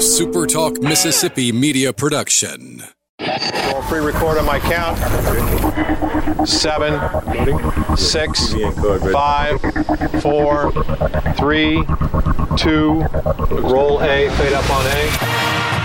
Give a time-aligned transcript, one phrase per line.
[0.00, 2.82] Super Talk Mississippi media production.
[3.20, 4.98] I'll pre-record on my count.
[6.48, 6.98] Seven,
[7.96, 8.54] six,
[9.12, 9.60] five,
[10.22, 10.72] four,
[11.36, 11.84] three,
[12.56, 13.02] two.
[13.50, 15.79] Roll A, fade up on A.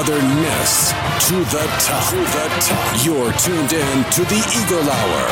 [0.00, 2.08] To the top.
[2.08, 3.04] To the top.
[3.04, 5.28] You're tuned in to the Eagle Hour.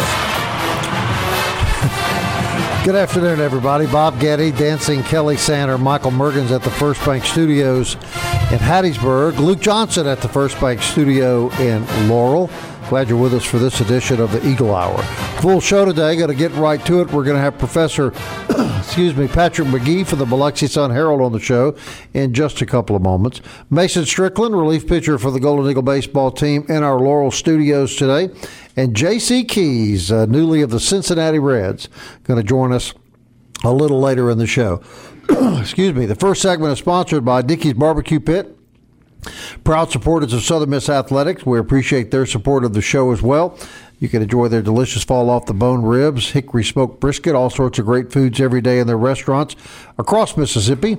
[2.85, 3.87] Good afternoon, everybody.
[3.87, 9.61] Bob Getty, Dancing Kelly Sander, Michael Mergens at the First Bank Studios in Hattiesburg, Luke
[9.61, 12.51] Johnson at the First Bank Studio in Laurel.
[12.89, 15.03] Glad you're with us for this edition of the Eagle Hour.
[15.43, 16.17] Full show today.
[16.17, 17.13] Got to get right to it.
[17.13, 18.15] We're going to have Professor,
[18.79, 21.77] excuse me, Patrick Magee for the Biloxi Sun Herald on the show
[22.15, 23.43] in just a couple of moments.
[23.69, 28.35] Mason Strickland, relief pitcher for the Golden Eagle baseball team in our Laurel studios today,
[28.75, 29.45] and J.C.
[29.45, 31.91] Keys, uh, newly of the Cincinnati Reds,
[32.25, 32.95] going to join us
[33.65, 34.83] a little later in the show.
[35.61, 36.07] excuse me.
[36.07, 38.58] The first segment is sponsored by Dickey's Barbecue Pit.
[39.65, 41.45] Proud supporters of Southern Miss Athletics.
[41.45, 43.59] We appreciate their support of the show as well.
[43.99, 47.79] You can enjoy their delicious fall off the bone ribs, hickory smoked brisket, all sorts
[47.79, 49.57] of great foods every day in their restaurants
[49.99, 50.99] across Mississippi.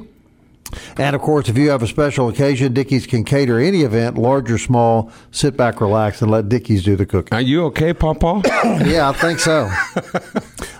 [0.97, 4.51] And of course, if you have a special occasion, Dickies can cater any event, large
[4.51, 5.11] or small.
[5.31, 7.33] Sit back, relax, and let Dickies do the cooking.
[7.35, 8.41] Are you okay, Papa?
[8.85, 9.69] yeah, I think so.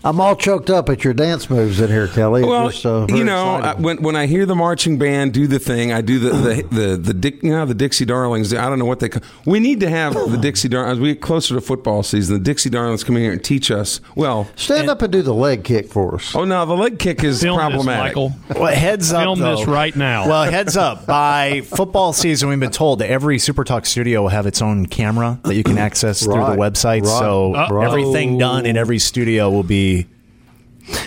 [0.03, 2.43] I'm all choked up at your dance moves in here, Kelly.
[2.43, 5.59] well, Just, uh, you know, I, when when I hear the marching band do the
[5.59, 8.53] thing, I do the the the, the Dick, you know, the Dixie Darlings.
[8.53, 9.09] I don't know what they.
[9.09, 10.97] ca- We need to have the Dixie Darlings.
[10.97, 13.69] As we get closer to football season, the Dixie Darlings come in here and teach
[13.71, 13.99] us.
[14.15, 16.33] Well, stand up and do the leg kick for us.
[16.35, 18.15] oh no, the leg kick is Film this, problematic.
[18.15, 18.33] Michael.
[18.55, 19.23] Well, heads up.
[19.23, 19.71] Film this though.
[19.79, 20.27] Right now.
[20.27, 21.05] Well, heads up.
[21.05, 25.39] By football season, we've been told that every SuperTalk studio will have its own camera
[25.43, 27.03] that you can access through the website.
[27.03, 27.79] right, So Uh-oh.
[27.81, 30.07] everything done in every studio will be.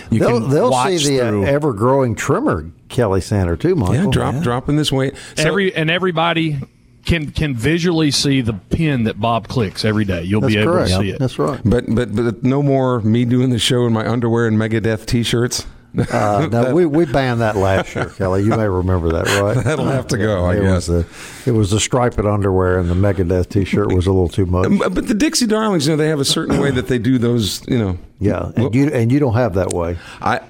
[0.09, 3.95] You They'll, can they'll watch see the uh, ever growing trimmer, Kelly Sander, too, Michael.
[4.05, 5.13] Yeah, drop dropping this weight.
[5.35, 6.57] So- Every and everybody
[7.05, 10.23] can can visually see the pin that Bob clicks every day.
[10.23, 10.91] You'll That's be able correct.
[10.91, 11.19] to see it.
[11.19, 11.59] That's right.
[11.65, 15.65] but but but no more me doing the show in my underwear and Megadeth t-shirts.
[15.97, 18.43] Uh, no, we, we banned that last year, Kelly.
[18.43, 19.55] You may remember that, right?
[19.63, 20.87] That'll have to go, I it guess.
[20.87, 21.05] Was
[21.43, 24.69] the, it was the striped underwear and the Megadeth T-shirt was a little too much.
[24.79, 27.17] But but the Dixie Darlings, you know, they have a certain way that they do
[27.17, 27.67] those.
[27.67, 29.97] You know, Yeah, and you and you don't have that way.
[30.21, 30.41] I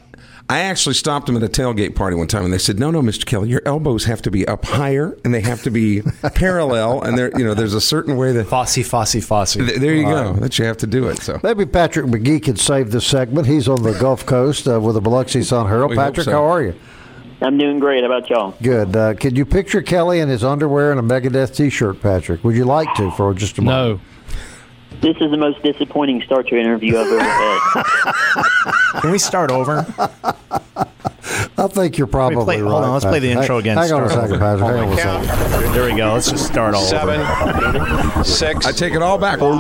[0.50, 3.02] I actually stopped them at a tailgate party one time, and they said, "No, no,
[3.02, 3.26] Mr.
[3.26, 6.02] Kelly, your elbows have to be up higher, and they have to be
[6.36, 9.54] parallel, and there, you know, there's a certain way that." Fosse, Fosse, Fosse.
[9.54, 10.34] Th- There you go.
[10.34, 11.20] That you have to do it.
[11.22, 13.48] So Maybe Patrick Magee could save this segment.
[13.48, 15.92] He's on the Gulf Coast uh, with the Biloxi Sun Herald.
[15.92, 16.32] We Patrick, so.
[16.32, 16.76] how are you?
[17.42, 18.04] I'm doing great.
[18.04, 18.54] How about y'all?
[18.62, 18.96] Good.
[18.96, 22.44] Uh, could you picture Kelly in his underwear and a Megadeth T-shirt, Patrick?
[22.44, 24.00] Would you like to for just a moment?
[24.02, 24.06] No,
[25.02, 29.02] This is the most disappointing start to an interview I've ever had.
[29.02, 29.86] Can we start over?
[31.58, 32.70] I think you're probably play- right.
[32.72, 33.78] hold on, let's play the intro again.
[33.78, 34.40] Hang on a second.
[34.40, 34.70] Patrick.
[34.70, 35.74] Hang on a second.
[35.74, 36.14] There we go.
[36.14, 38.24] Let's just start all Seven, over.
[38.24, 38.66] six.
[38.66, 39.40] I take it all back.
[39.40, 39.52] There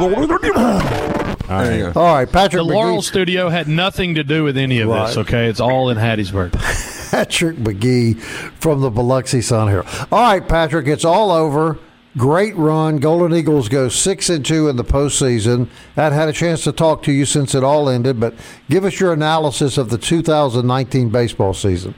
[1.77, 1.99] you go.
[1.99, 5.17] All right, Patrick the Laurel studio had nothing to do with any of this.
[5.17, 6.53] Okay, it's all in Hattiesburg.
[7.11, 9.87] Patrick Magee from the Biloxi Sun Herald.
[10.11, 11.77] All right, Patrick, it's all over.
[12.17, 12.97] Great run.
[12.97, 15.67] Golden Eagles go six and two in the postseason.
[15.97, 18.35] I'd had a chance to talk to you since it all ended, but
[18.69, 21.95] give us your analysis of the 2019 baseball season.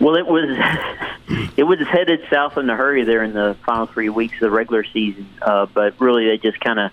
[0.00, 0.44] Well, it was
[1.56, 4.50] it was headed south in a hurry there in the final three weeks of the
[4.50, 6.90] regular season, uh, but really they just kind of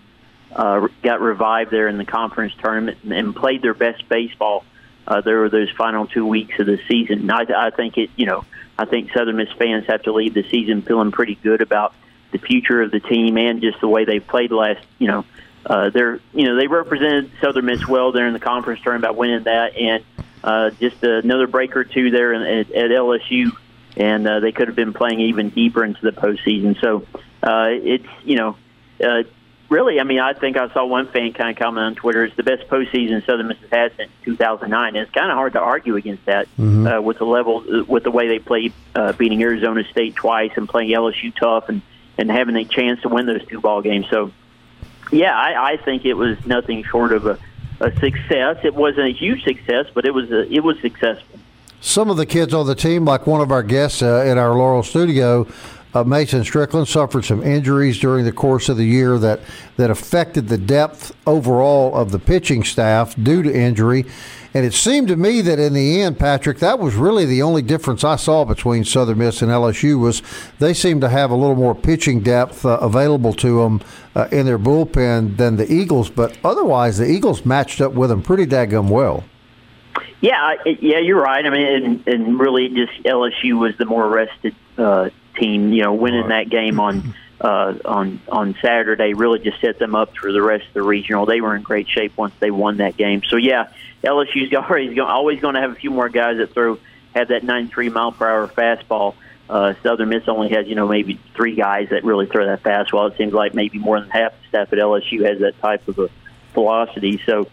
[0.53, 4.63] uh, got revived there in the conference tournament and, and played their best baseball.
[5.05, 7.29] Uh, there were those final two weeks of the season.
[7.29, 8.45] I, I think it, you know,
[8.77, 11.93] I think Southern Miss fans have to leave the season feeling pretty good about
[12.31, 14.85] the future of the team and just the way they played last.
[14.97, 15.25] You know,
[15.65, 19.17] uh, they're you know they represented Southern Miss well there in the conference tournament by
[19.17, 20.03] winning that, and
[20.43, 23.51] uh, just another break or two there in, at, at LSU,
[23.97, 26.79] and uh, they could have been playing even deeper into the postseason.
[26.79, 27.05] So
[27.43, 28.57] uh, it's you know.
[29.03, 29.23] Uh,
[29.69, 32.25] Really, I mean, I think I saw one fan kind of comment on Twitter.
[32.25, 34.87] It's the best postseason Southern Miss has had since 2009.
[34.87, 36.47] And it's kind of hard to argue against that
[36.87, 40.67] uh, with the level, with the way they played, uh, beating Arizona State twice and
[40.67, 41.83] playing LSU tough, and
[42.19, 44.05] and having a chance to win those two ball games.
[44.09, 44.31] So,
[45.11, 47.39] yeah, I, I think it was nothing short of a,
[47.79, 48.57] a success.
[48.63, 51.39] It wasn't a huge success, but it was a, it was successful.
[51.81, 54.53] Some of the kids on the team, like one of our guests uh, in our
[54.53, 55.47] Laurel studio,
[55.91, 59.39] Uh, Mason Strickland suffered some injuries during the course of the year that,
[59.77, 64.05] that affected the depth overall of the pitching staff due to injury.
[64.53, 67.61] And it seemed to me that in the end, Patrick, that was really the only
[67.61, 70.23] difference I saw between Southern Miss and LSU was
[70.57, 73.81] they seemed to have a little more pitching depth uh, available to them
[74.15, 76.09] uh, in their bullpen than the Eagles.
[76.09, 79.23] But otherwise, the Eagles matched up with them pretty daggum well.
[80.21, 81.45] Yeah, yeah, you're right.
[81.45, 85.71] I mean, and, and really, just LSU was the more rested uh, team.
[85.71, 86.43] You know, winning right.
[86.45, 90.67] that game on uh, on on Saturday really just set them up for the rest
[90.67, 91.25] of the regional.
[91.25, 93.21] They were in great shape once they won that game.
[93.27, 93.71] So yeah,
[94.03, 96.77] LSU's always going, always going to have a few more guys that throw
[97.15, 99.15] have that 93 mile per hour fastball.
[99.49, 103.11] Uh, Southern Miss only has you know maybe three guys that really throw that fastball.
[103.11, 105.97] It seems like maybe more than half the staff at LSU has that type of
[105.97, 106.09] a
[106.53, 107.21] velocity.
[107.25, 107.47] So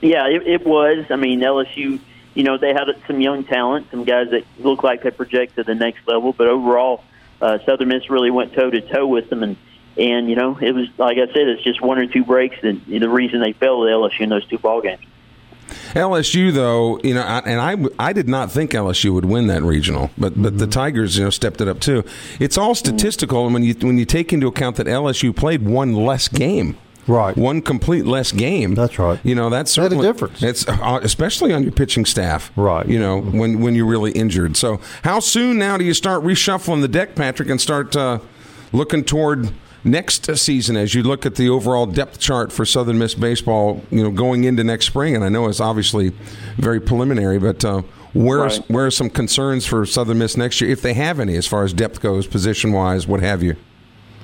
[0.00, 1.06] yeah, it, it was.
[1.10, 2.00] I mean LSU.
[2.34, 5.64] You know they had some young talent, some guys that look like they project to
[5.64, 7.04] the next level, but overall
[7.42, 9.56] uh, Southern Miss really went toe to toe with them, and
[9.98, 12.80] and you know it was like I said, it's just one or two breaks, and
[12.86, 15.02] the reason they fell to LSU in those two ball games.
[15.94, 20.10] LSU, though, you know, and I, I did not think LSU would win that regional,
[20.16, 20.58] but but mm-hmm.
[20.58, 22.04] the Tigers, you know, stepped it up too.
[22.38, 25.94] It's all statistical, and when you when you take into account that LSU played one
[25.94, 26.76] less game.
[27.06, 28.74] Right, one complete less game.
[28.74, 29.18] That's right.
[29.24, 30.42] You know that's certainly a difference.
[30.42, 32.52] It's uh, especially on your pitching staff.
[32.56, 32.86] Right.
[32.86, 34.56] You know when when you're really injured.
[34.56, 38.20] So how soon now do you start reshuffling the deck, Patrick, and start uh,
[38.72, 39.52] looking toward
[39.84, 44.02] next season as you look at the overall depth chart for Southern Miss baseball, you
[44.02, 45.16] know, going into next spring?
[45.16, 46.12] And I know it's obviously
[46.56, 47.82] very preliminary, but uh,
[48.12, 48.58] where right.
[48.58, 51.46] are, where are some concerns for Southern Miss next year, if they have any, as
[51.46, 53.56] far as depth goes, position wise, what have you?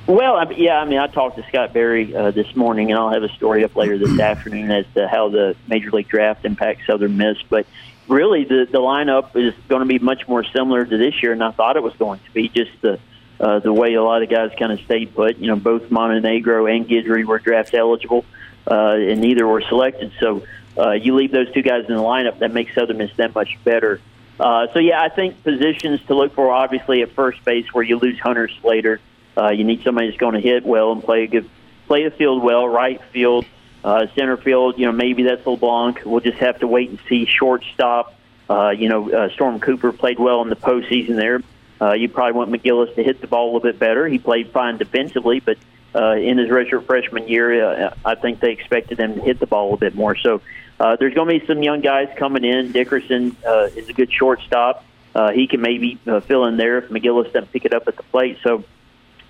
[0.08, 3.22] Well, yeah, I mean, I talked to Scott Berry uh, this morning, and I'll have
[3.22, 7.18] a story up later this afternoon as to how the Major League Draft impacts Southern
[7.18, 7.36] Miss.
[7.50, 7.66] But
[8.08, 11.44] really, the the lineup is going to be much more similar to this year, and
[11.44, 12.48] I thought it was going to be.
[12.48, 12.98] Just the
[13.38, 15.36] uh, the way a lot of guys kind of stayed put.
[15.36, 18.24] You know, both Montenegro and Guidry were draft eligible,
[18.66, 20.12] uh, and neither were selected.
[20.20, 20.42] So
[20.78, 23.58] uh, you leave those two guys in the lineup, that makes Southern Miss that much
[23.62, 24.00] better.
[24.40, 27.98] Uh, so yeah, I think positions to look for obviously at first base where you
[27.98, 29.02] lose Hunter Slater.
[29.38, 31.48] Uh, you need somebody that's going to hit well and play a good,
[31.86, 32.68] play the field well.
[32.68, 33.46] Right field,
[33.84, 34.78] uh, center field.
[34.78, 36.02] You know, maybe that's LeBlanc.
[36.04, 37.26] We'll just have to wait and see.
[37.26, 38.14] Shortstop.
[38.50, 41.42] Uh, you know, uh, Storm Cooper played well in the postseason there.
[41.80, 44.08] Uh, you probably want McGillis to hit the ball a little bit better.
[44.08, 45.58] He played fine defensively, but
[45.94, 49.46] uh, in his redshirt freshman year, uh, I think they expected him to hit the
[49.46, 50.16] ball a bit more.
[50.16, 50.40] So
[50.80, 52.72] uh, there's going to be some young guys coming in.
[52.72, 54.84] Dickerson uh, is a good shortstop.
[55.14, 57.96] Uh, he can maybe uh, fill in there if McGillis doesn't pick it up at
[57.96, 58.38] the plate.
[58.42, 58.64] So,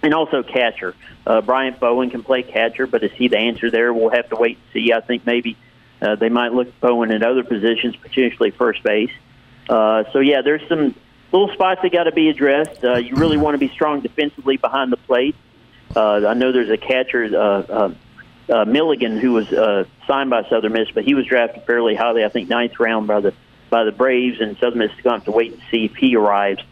[0.02, 0.94] and also catcher.
[1.26, 3.92] Uh, Bryant Bowen can play catcher, but is he the answer there?
[3.92, 4.92] We'll have to wait and see.
[4.92, 5.56] I think maybe
[6.00, 9.10] uh, they might look Bowen at other positions, potentially first base.
[9.68, 10.94] Uh, so yeah, there's some
[11.32, 12.82] little spots that got to be addressed.
[12.84, 15.36] Uh, you really want to be strong defensively behind the plate.
[15.94, 17.94] Uh, I know there's a catcher, uh, uh,
[18.50, 22.24] uh, Milligan, who was uh, signed by Southern Miss, but he was drafted fairly highly.
[22.24, 23.34] I think ninth round by the
[23.70, 25.94] by the Braves, and Southern Miss is going to have to wait and see if
[25.96, 26.62] he arrives.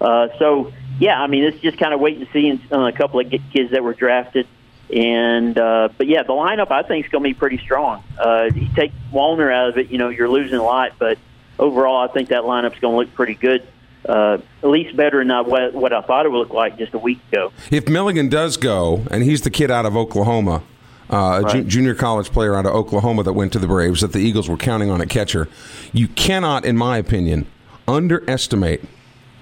[0.00, 3.20] Uh, so yeah, I mean it's just kind of wait and see on a couple
[3.20, 4.46] of kids that were drafted.
[4.94, 8.04] And uh, but yeah, the lineup I think is going to be pretty strong.
[8.18, 11.18] Uh, you take Wallner out of it, you know you're losing a lot, but
[11.58, 13.66] overall I think that lineup's going to look pretty good
[14.08, 16.98] uh, at least better than what, what I thought it would look like just a
[16.98, 17.52] week ago.
[17.70, 20.62] If Milligan does go, and he's the kid out of Oklahoma,
[21.10, 21.52] uh, right.
[21.52, 24.48] ju- junior college player out of Oklahoma that went to the Braves that the Eagles
[24.48, 25.48] were counting on at catcher,
[25.92, 27.46] you cannot, in my opinion,
[27.88, 28.82] underestimate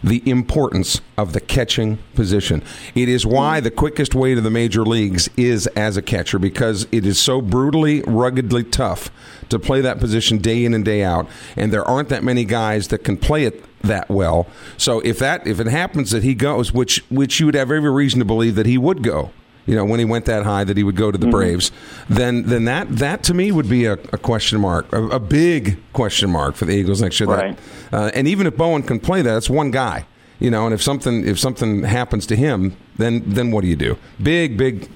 [0.05, 2.63] the importance of the catching position.
[2.94, 6.87] It is why the quickest way to the major leagues is as a catcher because
[6.93, 9.11] it is so brutally, ruggedly tough
[9.49, 12.89] to play that position day in and day out, and there aren't that many guys
[12.89, 14.46] that can play it that well.
[14.77, 17.91] So if that if it happens that he goes, which which you would have every
[17.91, 19.31] reason to believe that he would go,
[19.67, 21.33] you know, when he went that high that he would go to the mm-hmm.
[21.33, 21.73] Braves,
[22.09, 25.79] then then that that to me would be a, a question mark, a, a, big
[25.93, 27.29] question mark for the Eagles next year.
[27.29, 27.59] Right.
[27.91, 30.06] That, uh, and even if Bowen can play that, it's one guy,
[30.39, 30.67] you know.
[30.67, 33.97] And if something if something happens to him, then then what do you do?
[34.23, 34.91] Big big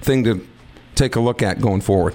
[0.00, 0.46] thing to
[0.94, 2.14] take a look at going forward.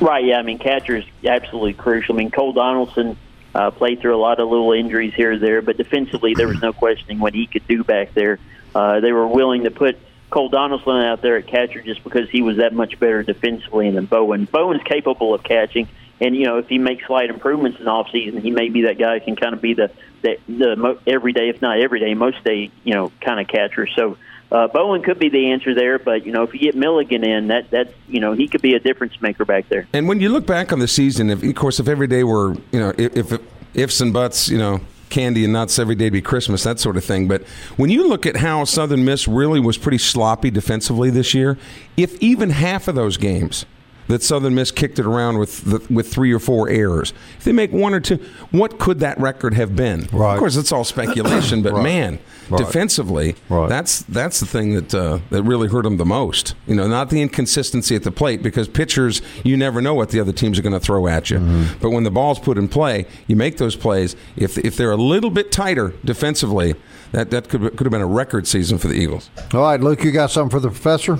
[0.00, 0.24] Right.
[0.24, 0.38] Yeah.
[0.38, 2.14] I mean, catcher is absolutely crucial.
[2.16, 3.16] I mean, Cole Donaldson
[3.54, 6.60] uh, played through a lot of little injuries here or there, but defensively there was
[6.62, 8.38] no questioning what he could do back there.
[8.74, 9.98] Uh, they were willing to put
[10.30, 14.06] Cole Donaldson out there at catcher just because he was that much better defensively than
[14.06, 14.46] Bowen.
[14.46, 15.88] Bowen's capable of catching,
[16.20, 18.98] and you know if he makes slight improvements in off season, he may be that
[18.98, 19.90] guy who can kind of be the
[20.22, 23.86] the, the mo- everyday, if not every day, most day, you know, kind of catcher.
[23.86, 24.16] So.
[24.52, 27.46] Uh, Bowen could be the answer there, but you know if you get Milligan in,
[27.46, 29.86] that that's you know he could be a difference maker back there.
[29.92, 32.54] And when you look back on the season, if, of course, if every day were
[32.72, 33.40] you know if, if
[33.74, 36.96] ifs and buts, you know candy and nuts every day to be Christmas, that sort
[36.96, 37.28] of thing.
[37.28, 37.42] But
[37.76, 41.58] when you look at how Southern Miss really was pretty sloppy defensively this year,
[41.96, 43.66] if even half of those games
[44.10, 47.12] that Southern Miss kicked it around with the, with three or four errors.
[47.38, 48.16] If they make one or two,
[48.50, 50.08] what could that record have been?
[50.12, 50.34] Right.
[50.34, 51.82] Of course, it's all speculation, but Right.
[51.82, 52.18] man,
[52.50, 52.58] Right.
[52.58, 56.54] defensively, that's that's the thing that uh, that really hurt them the most.
[56.66, 60.18] You know, not the inconsistency at the plate because pitchers, you never know what the
[60.20, 61.38] other teams are going to throw at you.
[61.38, 61.78] Mm-hmm.
[61.80, 64.16] But when the ball's put in play, you make those plays.
[64.36, 66.74] If if they're a little bit tighter defensively,
[67.12, 69.30] that that could could have been a record season for the Eagles.
[69.54, 71.18] All right, Luke, you got something for the professor?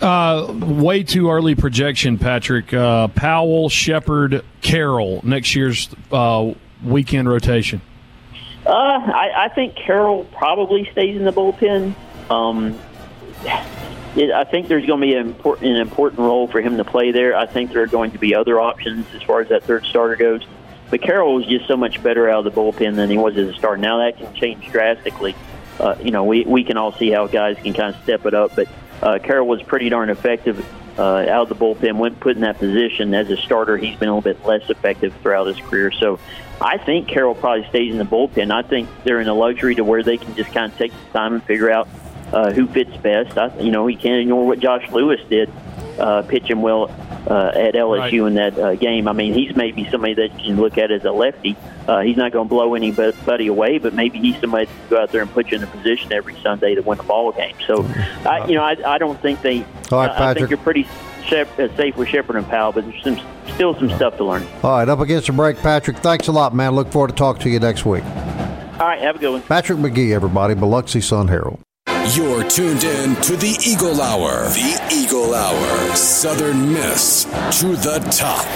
[0.00, 2.72] Uh, way too early projection, Patrick.
[2.72, 6.52] Uh, Powell, Shepard, Carroll next year's uh,
[6.84, 7.80] weekend rotation.
[8.64, 11.94] Uh, I, I think Carroll probably stays in the bullpen.
[12.30, 12.78] Um,
[14.14, 16.84] it, I think there's going to be an important, an important role for him to
[16.84, 17.36] play there.
[17.36, 20.16] I think there are going to be other options as far as that third starter
[20.16, 20.46] goes.
[20.90, 23.48] But Carroll was just so much better out of the bullpen than he was as
[23.48, 23.76] a starter.
[23.78, 25.34] Now that can change drastically.
[25.78, 28.34] Uh, you know, we we can all see how guys can kind of step it
[28.34, 28.56] up.
[28.56, 28.68] But
[29.02, 30.64] uh, Carroll was pretty darn effective
[30.98, 31.98] uh, out of the bullpen.
[31.98, 35.14] When put in that position as a starter, he's been a little bit less effective
[35.22, 35.92] throughout his career.
[35.92, 36.18] So
[36.60, 38.50] I think Carroll probably stays in the bullpen.
[38.50, 41.18] I think they're in a luxury to where they can just kind of take the
[41.18, 41.88] time and figure out
[42.32, 43.38] uh, who fits best.
[43.38, 45.50] I, you know, he can't ignore what Josh Lewis did,
[45.98, 46.88] uh, pitching well
[47.26, 48.12] uh, at LSU Right.
[48.28, 49.08] in that uh, game.
[49.08, 51.56] I mean, he's maybe somebody that you can look at as a lefty.
[51.86, 55.02] Uh, he's not going to blow anybody away, but maybe he's somebody that can go
[55.02, 57.54] out there and put you in a position every Sunday to win a ball game.
[57.66, 57.84] So,
[58.26, 59.64] I, you know, I, I don't think they.
[59.90, 60.86] All right, I- I think you're pretty
[61.32, 61.44] uh,
[61.76, 63.20] safe with Shepard and Powell, but there's some,
[63.54, 64.46] still some stuff to learn.
[64.62, 65.98] All right, up against the break, Patrick.
[65.98, 66.74] Thanks a lot, man.
[66.74, 68.04] Look forward to talking to you next week.
[68.04, 69.42] All right, have a good one.
[69.42, 71.58] Patrick Magee, everybody, Biloxi Sun Herald.
[72.14, 74.48] You're tuned in to the Eagle Hour.
[74.48, 75.94] The Eagle Hour.
[75.94, 77.24] Southern Miss
[77.60, 78.46] to the top.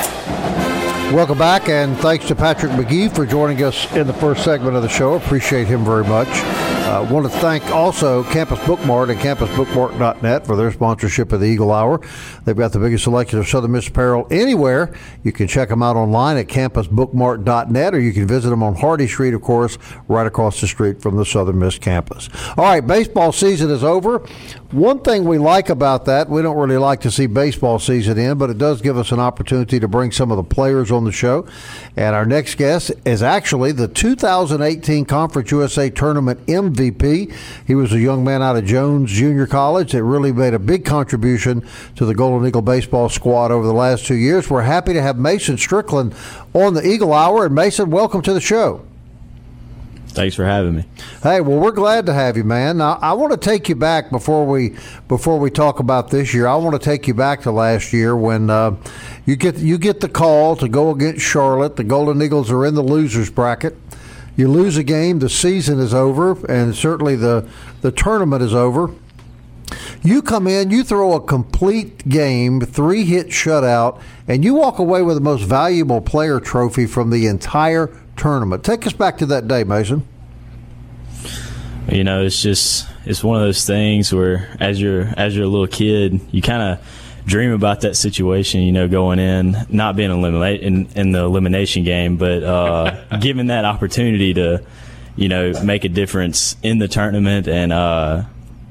[1.12, 4.82] Welcome back, and thanks to Patrick Magee for joining us in the first segment of
[4.82, 5.14] the show.
[5.14, 6.28] Appreciate him very much.
[6.92, 11.72] Uh, want to thank also Campus Bookmart and campusbookmart.net for their sponsorship of the Eagle
[11.72, 12.02] Hour.
[12.44, 14.94] They've got the biggest selection of Southern Miss apparel anywhere.
[15.24, 19.08] You can check them out online at campusbookmart.net, or you can visit them on Hardy
[19.08, 22.28] Street, of course, right across the street from the Southern Miss campus.
[22.58, 24.28] All right, baseball season is over.
[24.72, 28.38] One thing we like about that, we don't really like to see baseball season in,
[28.38, 31.12] but it does give us an opportunity to bring some of the players on the
[31.12, 31.46] show.
[31.94, 37.34] And our next guest is actually the 2018 Conference USA Tournament MVP.
[37.66, 40.86] He was a young man out of Jones Junior College that really made a big
[40.86, 44.48] contribution to the Golden Eagle baseball squad over the last two years.
[44.48, 46.14] We're happy to have Mason Strickland
[46.54, 47.44] on the Eagle Hour.
[47.44, 48.86] And Mason, welcome to the show.
[50.12, 50.84] Thanks for having me.
[51.22, 52.78] Hey, well, we're glad to have you, man.
[52.78, 54.76] Now, I want to take you back before we
[55.08, 56.46] before we talk about this year.
[56.46, 58.76] I want to take you back to last year when uh,
[59.24, 61.76] you get you get the call to go against Charlotte.
[61.76, 63.74] The Golden Eagles are in the losers bracket.
[64.36, 67.48] You lose a game, the season is over, and certainly the
[67.80, 68.90] the tournament is over.
[70.02, 75.00] You come in, you throw a complete game, three hit shutout, and you walk away
[75.00, 77.90] with the most valuable player trophy from the entire
[78.22, 78.62] tournament.
[78.62, 80.06] Take us back to that day, Mason.
[81.90, 85.48] You know, it's just it's one of those things where as you're as you're a
[85.48, 88.60] little kid, you kind of dream about that situation.
[88.60, 93.48] You know, going in, not being eliminate in, in the elimination game, but uh, given
[93.48, 94.64] that opportunity to,
[95.16, 98.22] you know, make a difference in the tournament and uh,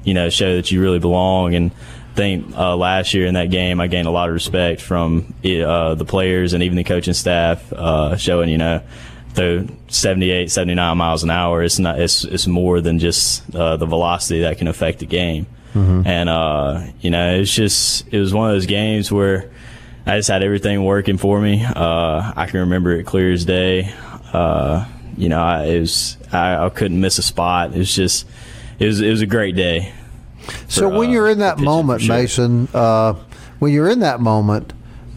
[0.02, 1.54] you know show that you really belong.
[1.54, 4.80] And I think uh, last year in that game, I gained a lot of respect
[4.80, 8.80] from uh, the players and even the coaching staff, uh, showing you know
[9.34, 13.86] though 78 79 miles an hour it's not it's it's more than just uh, the
[13.86, 15.46] velocity that can affect the game.
[15.74, 19.50] And uh, you know it's just it was one of those games where
[20.04, 21.64] I just had everything working for me.
[21.64, 23.90] Uh, I can remember it clear as day.
[24.34, 24.86] Uh,
[25.16, 27.72] you know I, it was I, I couldn't miss a spot.
[27.74, 28.26] It was just
[28.78, 29.94] it was it was a great day.
[30.68, 32.16] So for, when you're in that moment, sure.
[32.16, 33.14] Mason, uh,
[33.58, 34.72] when you're in that moment,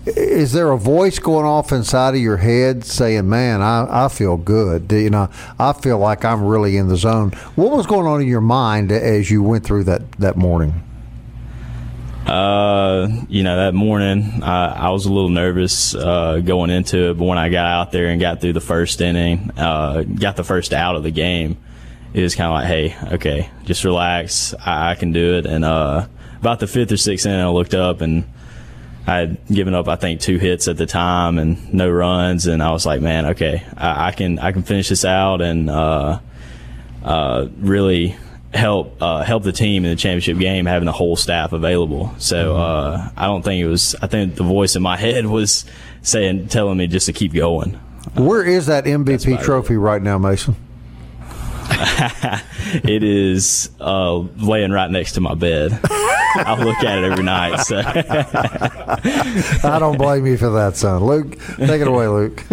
[0.05, 4.37] is there a voice going off inside of your head saying, "Man, I, I feel
[4.37, 4.91] good.
[4.91, 8.27] You know, I feel like I'm really in the zone." What was going on in
[8.27, 10.83] your mind as you went through that that morning?
[12.27, 17.17] Uh, you know, that morning I, I was a little nervous uh, going into it,
[17.19, 20.43] but when I got out there and got through the first inning, uh, got the
[20.43, 21.57] first out of the game,
[22.13, 24.55] it was kind of like, hey, okay, just relax.
[24.55, 25.45] I, I can do it.
[25.45, 26.07] And uh,
[26.39, 28.23] about the fifth or sixth inning, I looked up and
[29.07, 32.61] I had given up, I think, two hits at the time and no runs, and
[32.63, 36.19] I was like, man, okay, I, I can I can finish this out and uh,
[37.03, 38.17] uh, really
[38.53, 42.13] help uh, help the team in the championship game having the whole staff available.
[42.17, 43.95] So uh, I don't think it was.
[44.01, 45.65] I think the voice in my head was
[46.01, 47.79] saying, telling me just to keep going.
[48.15, 50.55] Where is that MVP trophy right now, Mason?
[52.83, 55.79] it is uh, laying right next to my bed.
[55.83, 57.57] I look at it every night.
[57.61, 57.81] So.
[59.67, 61.03] I don't blame you for that, son.
[61.03, 62.43] Luke, take it away, Luke.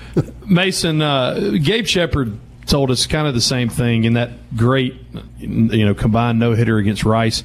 [0.46, 4.94] Mason, uh, Gabe Shepard told us kind of the same thing in that great,
[5.38, 7.42] you know, combined no hitter against Rice.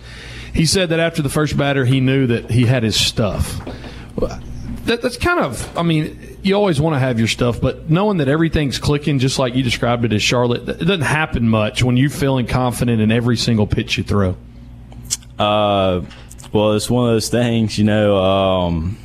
[0.54, 3.60] He said that after the first batter, he knew that he had his stuff.
[4.86, 8.18] That, that's kind of, I mean, you always want to have your stuff, but knowing
[8.18, 11.98] that everything's clicking, just like you described it as Charlotte, it doesn't happen much when
[11.98, 14.36] you're feeling confident in every single pitch you throw.
[15.38, 16.02] Uh,
[16.52, 18.18] well, it's one of those things, you know.
[18.18, 18.98] Um,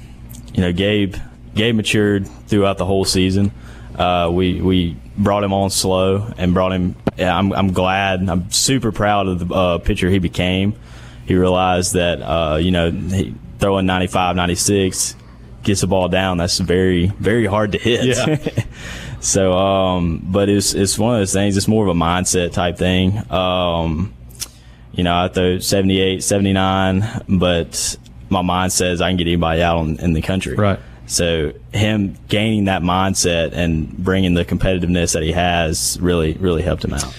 [0.55, 1.17] you know, Gabe
[1.55, 3.53] Gabe matured throughout the whole season.
[3.97, 6.95] Uh, we we brought him on slow and brought him.
[7.17, 8.29] Yeah, I'm I'm glad.
[8.29, 10.75] I'm super proud of the uh, pitcher he became.
[11.27, 15.17] He realized that uh, you know he, throwing 95, 96
[15.63, 16.39] gets the ball down.
[16.39, 18.17] That's very very hard to hit.
[18.17, 18.65] Yeah.
[19.21, 21.57] so, um, but it's it's one of those things.
[21.57, 23.31] It's more of a mindset type thing.
[23.31, 24.15] Um,
[24.93, 27.97] you know, I throw 78, 79, but
[28.29, 30.55] my mind says I can get anybody out in, in the country.
[30.55, 30.79] Right.
[31.07, 36.85] So him gaining that mindset and bringing the competitiveness that he has really, really helped
[36.85, 37.15] him out.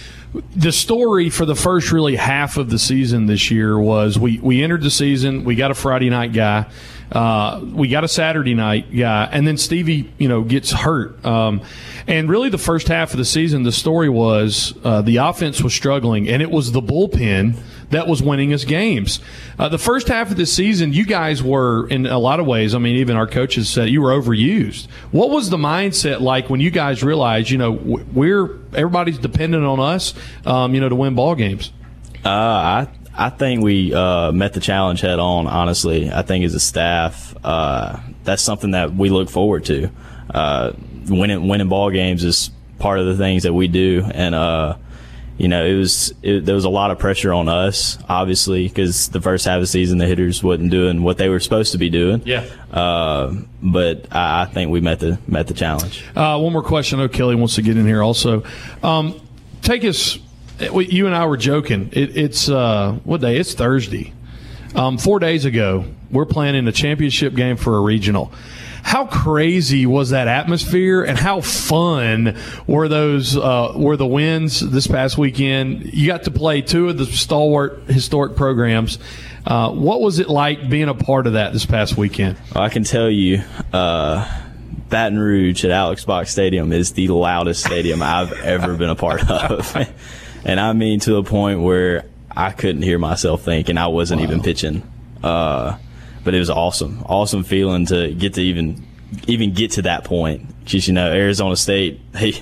[0.56, 4.64] The story for the first really half of the season this year was we, we
[4.64, 6.66] entered the season, we got a Friday night guy,
[7.12, 11.24] uh, we got a Saturday night guy, and then Stevie, you know, gets hurt.
[11.26, 11.62] Um,
[12.08, 15.74] and really, the first half of the season, the story was uh, the offense was
[15.74, 17.58] struggling, and it was the bullpen
[17.94, 19.20] that was winning us games.
[19.58, 22.76] Uh, the first half of the season, you guys were, in a lot of ways,
[22.76, 24.88] I mean, even our coaches said you were overused.
[25.12, 29.80] What was the mindset like when you guys realized, you know, we're everybody's dependent on
[29.80, 30.14] us,
[30.46, 31.72] um, you know, to win ball games?
[32.26, 35.48] Uh, I I think we uh, met the challenge head on.
[35.48, 39.90] Honestly, I think as a staff, uh, that's something that we look forward to.
[40.30, 40.74] Uh,
[41.08, 44.76] winning winning ball games is part of the things that we do, and uh,
[45.38, 49.10] you know, it was it, there was a lot of pressure on us, obviously, because
[49.10, 51.78] the first half of the season the hitters wasn't doing what they were supposed to
[51.78, 52.22] be doing.
[52.26, 52.46] Yeah.
[52.72, 56.04] Uh, but I, I, think we met the met the challenge.
[56.16, 57.00] Uh, one more question.
[57.00, 58.44] I know Kelly wants to get in here also.
[58.84, 59.20] Um,
[59.62, 60.20] take us
[60.72, 61.90] you and I were joking.
[61.92, 63.38] It, it's uh, what day?
[63.38, 64.14] It's Thursday.
[64.76, 68.32] Um, four days ago, we're playing a championship game for a regional.
[68.82, 72.38] How crazy was that atmosphere, and how fun
[72.68, 73.38] were those?
[73.38, 75.94] Uh, were the wins this past weekend?
[75.94, 79.00] You got to play two of the stalwart historic programs.
[79.46, 82.38] Uh, what was it like being a part of that this past weekend?
[82.56, 83.44] I can tell you.
[83.72, 84.42] Uh,
[84.90, 89.28] Baton Rouge at Alex Box Stadium is the loudest stadium I've ever been a part
[89.28, 89.76] of.
[90.46, 94.22] and I mean to the point where I couldn't hear myself think, and I wasn't
[94.22, 94.28] wow.
[94.28, 94.90] even pitching.
[95.24, 95.78] Uh,
[96.24, 98.86] but it was awesome, awesome feeling to get to even
[99.28, 100.66] even get to that point.
[100.66, 102.34] Just you know, Arizona State they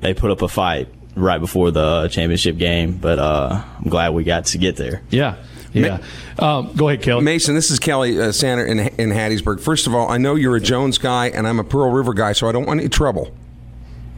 [0.00, 4.24] they put up a fight right before the championship game, but uh, I'm glad we
[4.24, 5.02] got to get there.
[5.10, 5.36] Yeah.
[5.72, 5.98] Yeah.
[6.38, 7.22] Um, go ahead, Kelly.
[7.22, 9.60] Mason, this is Kelly uh, Sander in, in Hattiesburg.
[9.60, 12.32] First of all, I know you're a Jones guy, and I'm a Pearl River guy,
[12.32, 13.34] so I don't want any trouble.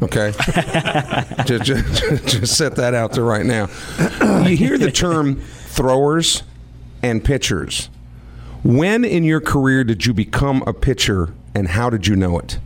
[0.00, 0.32] Okay,
[1.44, 3.68] just, just, just set that out there right now.
[4.44, 6.44] You hear the term throwers
[7.02, 7.90] and pitchers.
[8.62, 12.58] When in your career did you become a pitcher, and how did you know it?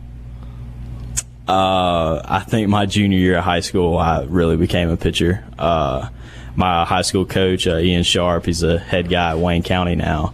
[1.47, 5.43] Uh, I think my junior year of high school, I really became a pitcher.
[5.57, 6.09] Uh,
[6.55, 10.33] my high school coach, uh, Ian Sharp, he's a head guy at Wayne County now.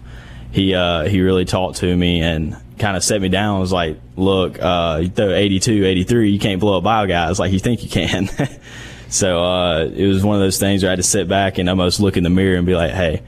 [0.51, 3.59] He uh, he really talked to me and kind of set me down.
[3.59, 7.51] Was like, look, uh, you throw 82, 83, you can't blow up bio guys like
[7.51, 8.29] you think you can.
[9.09, 11.69] so uh, it was one of those things where I had to sit back and
[11.69, 13.21] almost look in the mirror and be like, hey,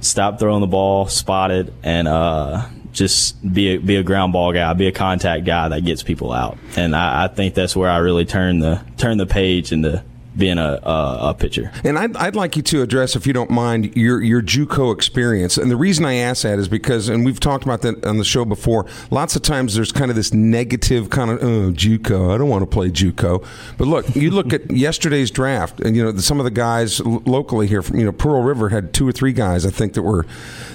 [0.00, 4.52] stop throwing the ball, spot it, and uh, just be a, be a ground ball
[4.52, 6.58] guy, be a contact guy that gets people out.
[6.76, 10.02] And I, I think that's where I really turn the turn the page into
[10.38, 11.72] being a, a, a pitcher.
[11.84, 15.58] And I'd, I'd, like you to address, if you don't mind, your your JUCO experience.
[15.58, 18.24] And the reason I ask that is because, and we've talked about that on the
[18.24, 18.86] show before.
[19.10, 22.32] Lots of times there's kind of this negative kind of oh JUCO.
[22.32, 23.44] I don't want to play JUCO.
[23.76, 27.66] But look, you look at yesterday's draft, and you know some of the guys locally
[27.66, 30.24] here from you know Pearl River had two or three guys I think that were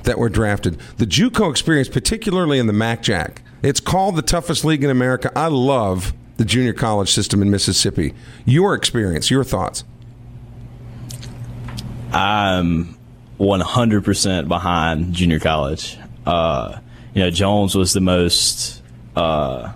[0.03, 0.79] that were drafted.
[0.97, 5.31] The JUCO experience, particularly in the MACJAC, it's called the toughest league in America.
[5.35, 8.13] I love the junior college system in Mississippi.
[8.45, 9.83] Your experience, your thoughts.
[12.11, 12.97] I'm
[13.39, 15.97] 100% behind junior college.
[16.25, 16.79] Uh,
[17.13, 18.81] you know, Jones was the most,
[19.15, 19.71] uh,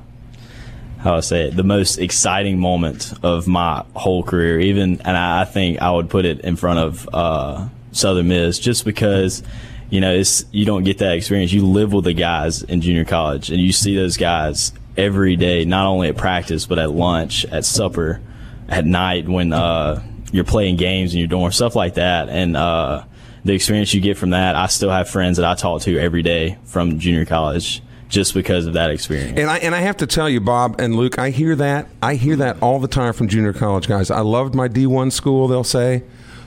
[0.99, 4.59] how I say it, the most exciting moment of my whole career.
[4.59, 8.85] Even, and I, think I would put it in front of uh, Southern Miss, just
[8.85, 9.43] because,
[9.89, 11.51] you know, it's you don't get that experience.
[11.51, 15.65] You live with the guys in junior college, and you see those guys every day,
[15.65, 18.21] not only at practice but at lunch, at supper,
[18.67, 23.03] at night when uh, you're playing games in your dorm, stuff like that, and uh,
[23.45, 24.55] the experience you get from that.
[24.55, 28.65] I still have friends that I talk to every day from junior college just because
[28.65, 29.37] of that experience.
[29.37, 31.87] And I and I have to tell you, Bob and Luke, I hear that.
[32.01, 34.11] I hear that all the time from junior college guys.
[34.11, 36.03] I loved my D one school, they'll say,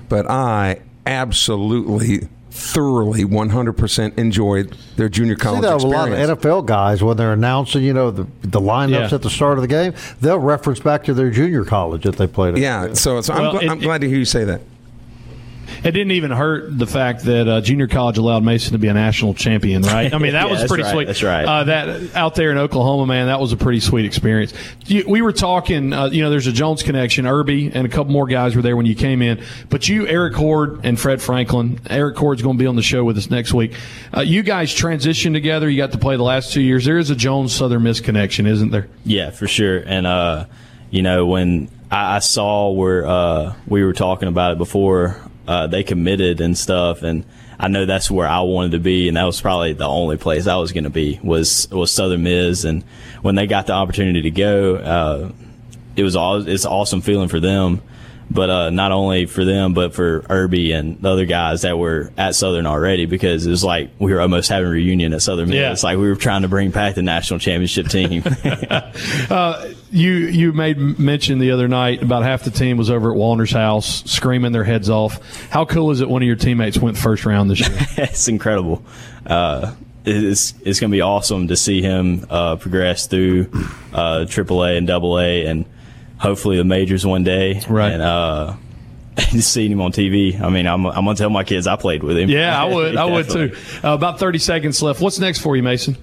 [0.09, 6.67] but I absolutely thoroughly 100% enjoyed their junior college See, though, a lot of NFL
[6.67, 9.15] guys, when they're announcing, you know, the, the lineups Yeah.
[9.15, 12.27] at the start of the game, they'll reference back to their junior college that they
[12.27, 12.61] played at.
[12.61, 14.61] yeah, so, so I'm, gl- it- I'm glad to hear you say that.
[15.83, 18.93] It didn't even hurt the fact that uh, junior college allowed Mason to be a
[18.95, 20.13] national champion, right?
[20.13, 21.07] I mean, that Yeah, was pretty right, sweet.
[21.07, 21.45] that's right.
[21.45, 24.53] Uh, that out there in Oklahoma, man, that was a pretty sweet experience.
[24.87, 27.27] You, we were talking, uh, you know, there's a Jones connection.
[27.27, 30.35] Irby and a couple more guys were there when you came in, but you, Eric
[30.35, 31.81] Hord, and Fred Franklin.
[31.89, 33.75] Eric Hord's going to be on the show with us next week.
[34.17, 35.69] Uh, you guys transitioned together.
[35.69, 36.85] You got to play the last two years.
[36.85, 38.89] There is a Jones Southern Miss connection, isn't there?
[39.05, 39.79] Yeah, for sure.
[39.79, 40.47] And uh,
[40.91, 45.17] you know, when I, I saw where uh, we were talking about it before,
[45.51, 47.25] uh, they committed and stuff, and
[47.59, 50.47] I know that's where I wanted to be, and that was probably the only place
[50.47, 52.63] I was going to be was was Southern Miss.
[52.63, 52.85] And
[53.23, 55.33] when they got the opportunity to go, uh,
[55.97, 57.83] it was all it's awesome feeling for them.
[58.33, 62.13] But uh, not only for them, but for Irby and the other guys that were
[62.17, 65.51] at Southern already, because it was like we were almost having a reunion at Southern
[65.51, 65.73] Yeah.
[65.73, 68.23] It's like we were trying to bring back the national championship team.
[69.93, 73.51] You you made mention the other night about half the team was over at Wallner's
[73.51, 75.19] house screaming their heads off.
[75.51, 77.77] How cool is it one of your teammates went first round this year?
[77.97, 78.85] it's incredible.
[79.27, 83.51] Uh, it's it's going to be awesome to see him uh, progress through
[83.93, 85.65] uh, AAA and AA, and
[86.21, 87.63] hopefully the majors one day.
[87.69, 87.93] Right.
[87.93, 88.55] And uh,
[89.17, 90.41] just seeing him on TV.
[90.41, 92.29] I mean, I'm I'm gonna tell my kids I played with him.
[92.29, 92.97] Yeah, I would.
[93.05, 93.57] I would too.
[93.83, 95.01] Uh, about 30 seconds left.
[95.01, 95.97] What's next for you, Mason?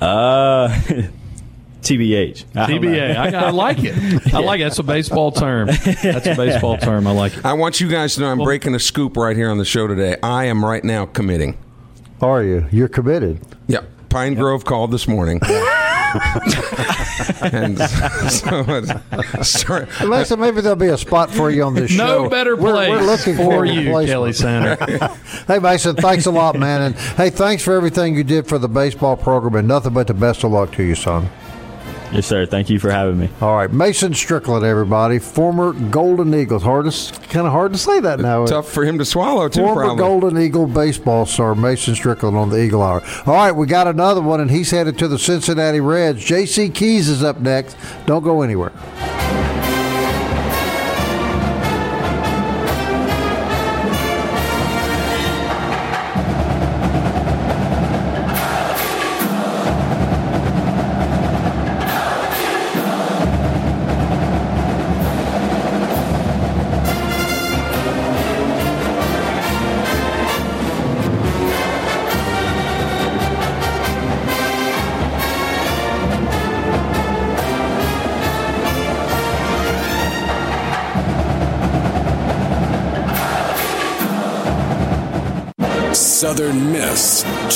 [0.00, 0.68] Uh,
[1.82, 2.44] TBH.
[2.56, 2.70] I.
[2.70, 3.16] TBA.
[3.16, 4.34] I, I like it.
[4.34, 4.64] I like it.
[4.64, 5.68] That's a baseball term.
[5.68, 7.06] That's a baseball term.
[7.06, 7.44] I like it.
[7.44, 9.86] I want you guys to know I'm breaking a scoop right here on the show
[9.86, 10.16] today.
[10.22, 11.56] I am right now committing.
[12.20, 12.66] Are you?
[12.72, 13.40] You're committed.
[13.68, 13.88] Yep.
[14.08, 15.40] Pine Grove called this morning.
[17.42, 17.78] And
[18.30, 19.86] so it's, sorry.
[20.00, 22.24] Alexa, maybe there'll be a spot for you on this show.
[22.24, 24.08] No better We're- place we're, looking for for you, replacement.
[24.08, 25.14] Kelly Sander.
[25.46, 26.82] Hey, Mason, thanks a lot, man.
[26.82, 30.14] And hey, thanks for everything you did for the baseball program, and nothing but the
[30.14, 31.30] best of luck to you, son.
[32.12, 32.46] Yes, sir.
[32.46, 33.28] Thank you for having me.
[33.40, 36.62] All right, Mason Strickland, everybody, former Golden Eagles.
[36.62, 38.46] Hard to, kind of hard to say that now.
[38.46, 39.98] Tough for him to swallow, too, Former probably.
[39.98, 43.02] Golden Eagle baseball star Mason Strickland on the Eagle Hour.
[43.26, 46.24] All right, we got another one, and he's headed to the Cincinnati Reds.
[46.24, 46.70] J.C.
[46.70, 47.76] Keys is up next.
[48.06, 48.72] Don't go anywhere.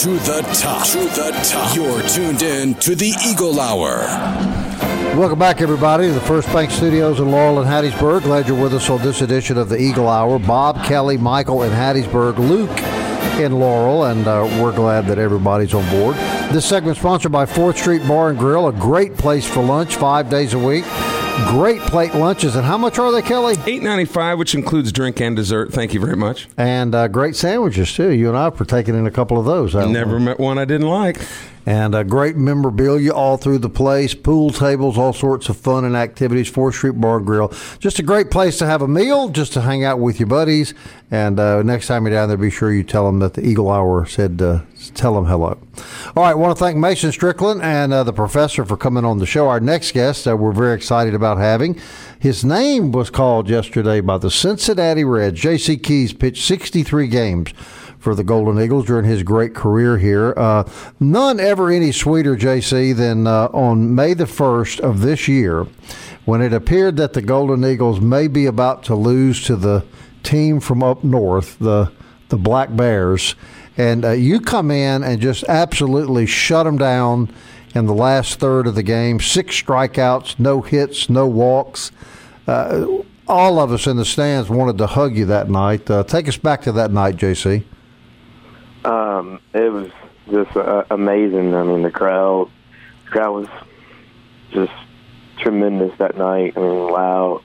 [0.02, 0.84] To the top.
[0.88, 1.76] To the top.
[1.76, 4.00] You're tuned in to the Eagle Hour.
[5.16, 8.24] Welcome back, everybody, to the First Bank Studios in Laurel and Hattiesburg.
[8.24, 10.40] Glad you're with us on this edition of the Eagle Hour.
[10.40, 12.76] Bob, Kelly, Michael in Hattiesburg, Luke
[13.38, 16.16] in Laurel, and uh, we're glad that everybody's on board.
[16.52, 20.28] This segment sponsored by 4th Street Bar and Grill, a great place for lunch five
[20.28, 20.84] days a week.
[21.48, 22.56] Great plate lunches.
[22.56, 23.56] And how much are they, Kelly?
[23.66, 25.72] Eight ninety five, which includes drink and dessert.
[25.72, 26.48] Thank you very much.
[26.56, 28.10] And uh, great sandwiches, too.
[28.10, 29.74] You and I have partaken in a couple of those.
[29.74, 29.86] we?
[29.86, 31.18] Never met one I didn't like.
[31.64, 35.96] And uh, great memorabilia all through the place, pool tables, all sorts of fun and
[35.96, 36.48] activities.
[36.48, 39.84] Fourth Street Bar Grill, just a great place to have a meal, just to hang
[39.84, 40.74] out with your buddies.
[41.10, 43.70] And uh, next time you're down there, be sure you tell them that the Eagle
[43.70, 44.62] Hour said, uh,
[44.94, 45.58] tell them hello.
[46.16, 49.18] All right, I want to thank Mason Strickland and uh, the professor for coming on
[49.18, 49.48] the show.
[49.48, 51.78] Our next guest, uh, we're very excited about having.
[52.18, 55.40] His name was called yesterday by the Cincinnati Reds.
[55.40, 55.76] J.C.
[55.76, 57.50] Keys pitched 63 games
[58.02, 60.34] for the Golden Eagles during his great career here.
[60.36, 65.68] Uh, none ever any sweeter, JC, than uh, on May the 1st of this year
[66.24, 69.84] when it appeared that the Golden Eagles may be about to lose to the
[70.22, 71.92] team from up north, the,
[72.28, 73.36] the Black Bears.
[73.76, 77.32] And uh, you come in and just absolutely shut them down
[77.74, 79.20] in the last third of the game.
[79.20, 81.92] Six strikeouts, no hits, no walks.
[82.46, 82.86] Uh,
[83.28, 85.88] all of us in the stands wanted to hug you that night.
[85.90, 87.64] Uh, take us back to that night, JC.
[88.84, 89.90] Um, it was
[90.30, 91.54] just uh, amazing.
[91.54, 92.50] I mean, the crowd,
[93.06, 93.48] crowd was
[94.50, 94.72] just
[95.38, 96.54] tremendous that night.
[96.56, 97.42] I mean, loud.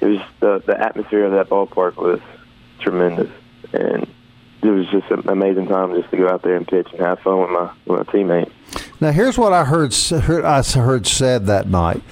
[0.00, 2.20] It was the the atmosphere of that ballpark was
[2.80, 3.30] tremendous,
[3.72, 4.06] and
[4.62, 7.20] it was just an amazing time just to go out there and pitch and have
[7.20, 8.50] fun with my with my teammates.
[9.00, 12.02] Now, here's what I heard, heard I heard said that night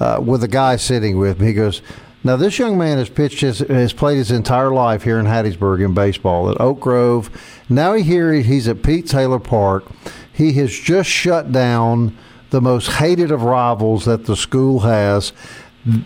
[0.00, 1.48] uh, with a guy sitting with me.
[1.48, 1.82] He goes,
[2.26, 5.84] "Now this young man has pitched his has played his entire life here in Hattiesburg
[5.84, 7.30] in baseball at Oak Grove.
[7.68, 9.84] Now he here he's at Pete Taylor Park.
[10.32, 12.18] He has just shut down
[12.50, 15.32] the most hated of rivals that the school has."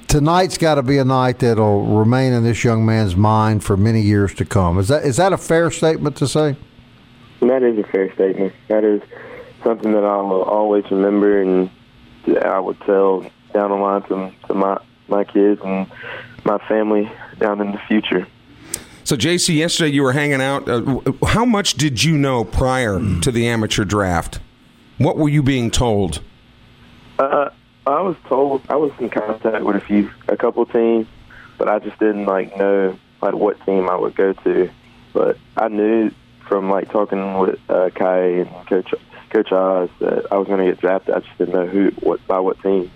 [0.09, 4.03] tonight's got to be a night that'll remain in this young man's mind for many
[4.03, 4.79] years to come.
[4.79, 6.55] Is that is that a fair statement to say?
[7.41, 8.53] That is a fair statement.
[8.69, 9.01] That is
[9.65, 11.71] something that I will always remember, and
[12.45, 13.23] I would tell
[13.55, 14.79] down the line to, to my
[15.11, 15.91] my kids and
[16.45, 18.27] my family down in the future.
[19.05, 20.69] So, JC, yesterday you were hanging out.
[20.69, 24.41] Uh, how much did you know prior to the amateur draft?
[24.99, 26.23] What were you being told?
[27.19, 27.51] Uh,
[27.87, 31.07] I was told I was in contact with a few, a couple teams,
[31.59, 34.71] but I just didn't like know like what team I would go to.
[35.13, 36.11] But I knew
[36.49, 38.95] from like talking with uh, Kai and Coach
[39.31, 41.15] Coach Oz that I was going to get drafted.
[41.15, 42.91] I just didn't know who, what, by what team.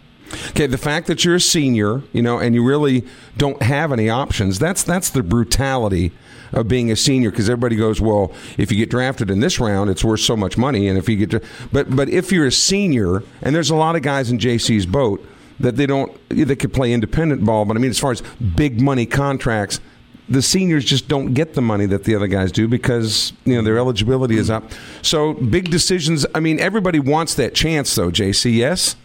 [0.50, 3.04] Okay, the fact that you're a senior, you know, and you really
[3.36, 6.12] don't have any options, that's that's the brutality
[6.52, 9.90] of being a senior because everybody goes, well, if you get drafted in this round,
[9.90, 13.22] it's worth so much money, and if you get, but but if you're a senior,
[13.42, 15.24] and there's a lot of guys in JC's boat
[15.60, 18.22] that they don't, they could play independent ball, but I mean, as far as
[18.56, 19.80] big money contracts,
[20.28, 23.62] the seniors just don't get the money that the other guys do because you know
[23.62, 24.70] their eligibility is up.
[25.02, 26.24] So big decisions.
[26.34, 28.10] I mean, everybody wants that chance, though.
[28.10, 28.96] JC, yes.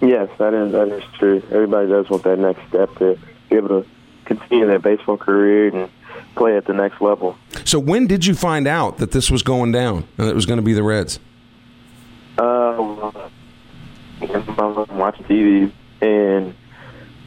[0.00, 1.42] Yes, that is that is true.
[1.50, 3.88] Everybody does want that next step to be able to
[4.24, 5.90] continue their baseball career and
[6.34, 7.36] play at the next level.
[7.64, 10.58] So when did you find out that this was going down and it was going
[10.58, 11.18] to be the Reds?
[12.38, 13.12] Uh,
[14.20, 16.54] I'm watching TV and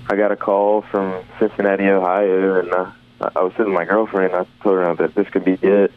[0.10, 4.34] I got a call from Cincinnati, Ohio, and I, I was sitting with my girlfriend.
[4.34, 5.92] And I told her that this could be it.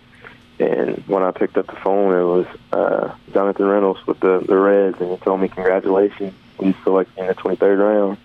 [0.59, 4.57] And when I picked up the phone, it was uh, Jonathan Reynolds with the, the
[4.57, 8.19] Reds, and he told me congratulations, we selected in the 23rd round.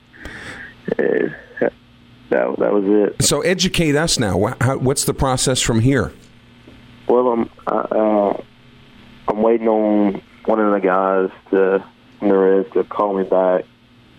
[0.97, 1.35] And
[2.29, 3.23] that that was it.
[3.23, 4.55] So educate us now.
[4.61, 6.13] How, what's the process from here?
[7.07, 8.33] Well, I'm uh,
[9.27, 11.83] I'm waiting on one of the guys to
[12.19, 13.65] the Reds to call me back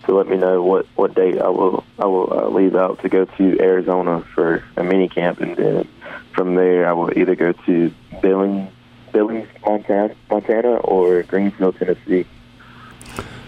[0.05, 3.09] to let me know what what date I will I will uh, leave out to
[3.09, 5.87] go to Arizona for a mini camp, and then
[6.33, 8.71] from there I will either go to Billings,
[9.11, 12.25] Billings, Montana, Montana, or Greeneville, Tennessee.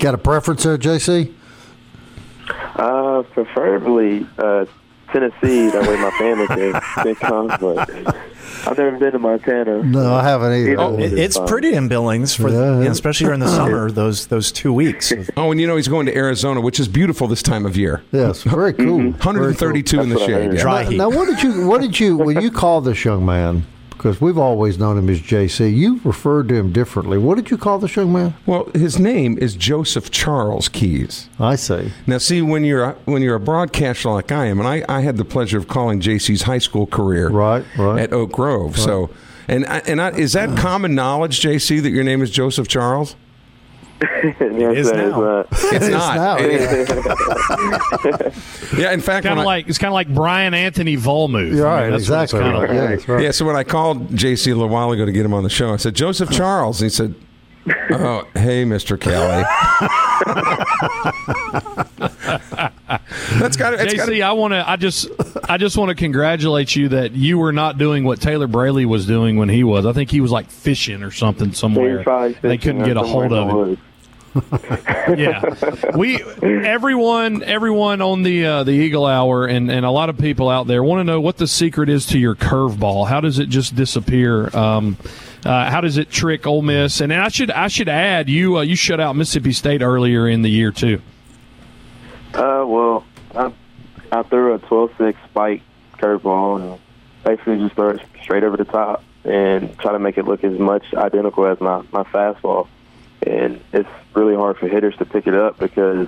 [0.01, 1.31] Got a preference there, JC?
[2.75, 4.65] Uh, preferably uh,
[5.13, 5.69] Tennessee.
[5.69, 7.47] That way my family can, can come.
[7.61, 7.87] But
[8.65, 9.83] I've never been to Montana.
[9.83, 10.79] No, I haven't either.
[10.79, 12.89] Oh, it's pretty in Billings, for yeah, yeah.
[12.89, 13.91] especially during the summer.
[13.91, 15.13] Those those two weeks.
[15.37, 18.01] Oh, and you know he's going to Arizona, which is beautiful this time of year.
[18.11, 18.97] Yes, very cool.
[18.97, 19.19] Mm-hmm.
[19.19, 20.03] 132 cool.
[20.03, 20.53] in the shade.
[20.53, 20.61] Yeah.
[20.61, 20.97] Dry heat.
[20.97, 23.67] Now, what did you what did you when you called this young man?
[24.01, 25.77] Because we've always known him as JC.
[25.77, 27.19] You referred to him differently.
[27.19, 28.33] What did you call this young man?
[28.47, 31.29] Well, his name is Joseph Charles Keys.
[31.39, 31.91] I see.
[32.07, 35.01] Now, see when you're a, when you're a broadcaster like I am, and I, I
[35.01, 37.99] had the pleasure of calling JC's high school career right, right.
[37.99, 38.71] at Oak Grove.
[38.71, 38.83] Right.
[38.83, 39.11] So,
[39.47, 43.15] and and I, is that common knowledge, JC, that your name is Joseph Charles?
[44.01, 45.45] it is now.
[45.51, 46.41] It's not.
[48.79, 51.55] yeah, in fact, kind of like it's kind of like Brian Anthony Volmuth.
[51.55, 52.39] You're right, I mean, exactly.
[52.39, 52.55] Right.
[52.55, 53.07] Like.
[53.07, 53.23] Yeah, right.
[53.23, 55.49] yeah, so when I called JC a little while ago to get him on the
[55.49, 56.79] show, I said Joseph Charles.
[56.79, 57.13] He said,
[57.91, 59.43] "Oh, hey, Mister Kelly."
[63.39, 63.77] that's got to.
[63.77, 64.67] JC, gotta, I want to.
[64.67, 65.09] I just,
[65.47, 69.05] I just want to congratulate you that you were not doing what Taylor Braley was
[69.05, 69.85] doing when he was.
[69.85, 72.03] I think he was like fishing or something somewhere.
[72.41, 73.77] They couldn't get a hold of him.
[75.17, 75.41] Yeah,
[75.95, 80.47] we everyone everyone on the uh, the Eagle Hour and, and a lot of people
[80.47, 83.07] out there want to know what the secret is to your curveball.
[83.07, 84.55] How does it just disappear?
[84.55, 84.97] Um,
[85.45, 87.01] uh, how does it trick Ole Miss?
[87.01, 90.43] And I should I should add you uh, you shut out Mississippi State earlier in
[90.43, 91.01] the year too.
[92.33, 93.03] Uh, well,
[93.35, 93.51] I,
[94.13, 95.61] I threw a 12-6 spike
[95.97, 96.81] curveball and
[97.25, 100.57] basically just throw it straight over the top and try to make it look as
[100.57, 102.69] much identical as my my fastball
[103.25, 106.07] and it's really hard for hitters to pick it up because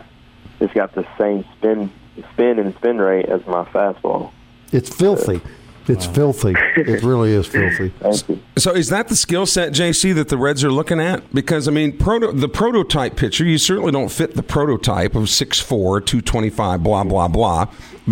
[0.59, 1.91] it's got the same spin,
[2.33, 4.31] spin and spin rate as my fastball.
[4.71, 5.41] It's filthy.
[5.87, 6.13] It's wow.
[6.13, 6.53] filthy.
[6.77, 7.91] It really is filthy.
[8.55, 11.33] So, is that the skill set, JC, that the Reds are looking at?
[11.33, 15.67] Because I mean, proto, the prototype pitcher, you certainly don't fit the prototype of 6'4",
[16.05, 17.67] 225, blah blah blah.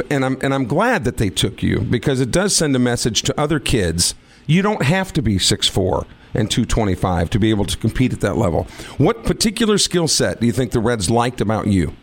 [0.09, 3.21] And I'm and I'm glad that they took you because it does send a message
[3.23, 4.15] to other kids.
[4.47, 6.05] You don't have to be 6'4".
[6.33, 8.67] And 225 to be able to compete at that level.
[8.97, 11.93] What particular skill set do you think the Reds liked about you?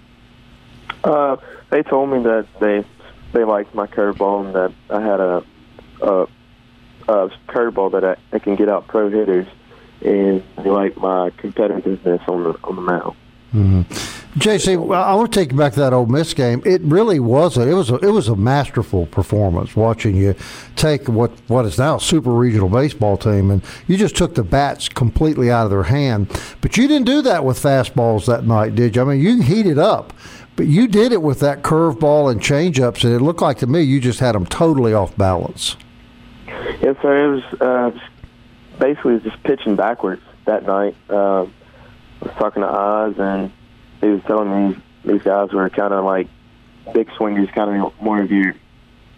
[1.05, 1.37] Uh,
[1.71, 2.85] they told me that they
[3.33, 5.45] they liked my curveball and that I had a
[6.01, 6.23] a,
[7.09, 9.47] a curveball that I, I can get out pro hitters,
[10.05, 13.17] and they like my competitiveness on the on the mound.
[13.55, 14.18] Mm-hmm.
[14.37, 16.63] JC, I want to take you back to that Ole Miss game.
[16.67, 20.35] It really was a it was a it was a masterful performance watching you
[20.77, 24.43] take what what is now a super regional baseball team, and you just took the
[24.45, 26.29] bats completely out of their hand.
[26.61, 29.03] But you didn't do that with fastballs that night, did you?
[29.03, 30.13] I mean, you heated up,
[30.57, 33.81] but you did it with that curveball and changeups, and it looked like to me
[33.81, 35.77] you just had them totally off balance.
[36.47, 37.25] Yes, sir.
[37.25, 37.99] It was uh,
[38.79, 40.95] basically just pitching backwards that night.
[41.09, 41.45] Uh,
[42.21, 43.51] I was talking to Oz, and
[44.01, 46.29] he was telling me these guys were kind of like
[46.93, 48.55] big swingers, kind of more of your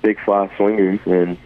[0.03, 1.39] big fly swingers, and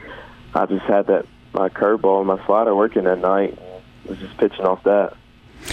[0.54, 3.58] I just had that my curveball and my slider working that night.
[3.58, 3.74] And
[4.08, 5.16] was just pitching off that.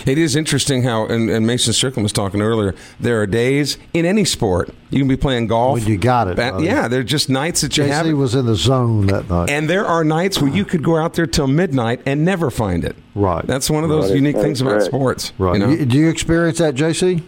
[0.05, 2.73] It is interesting how, and, and, Mason Strickland was talking earlier.
[2.99, 5.79] There are days in any sport you can be playing golf.
[5.79, 6.87] When you got it, bat, yeah.
[6.87, 8.17] There are just nights that you JC have.
[8.17, 11.15] was in the zone that night, and there are nights where you could go out
[11.15, 12.95] there till midnight and never find it.
[13.15, 13.45] Right.
[13.45, 14.15] That's one of those right.
[14.15, 15.33] unique That's things about sports.
[15.37, 15.59] right?
[15.59, 15.85] You know?
[15.85, 17.21] Do you experience that, JC?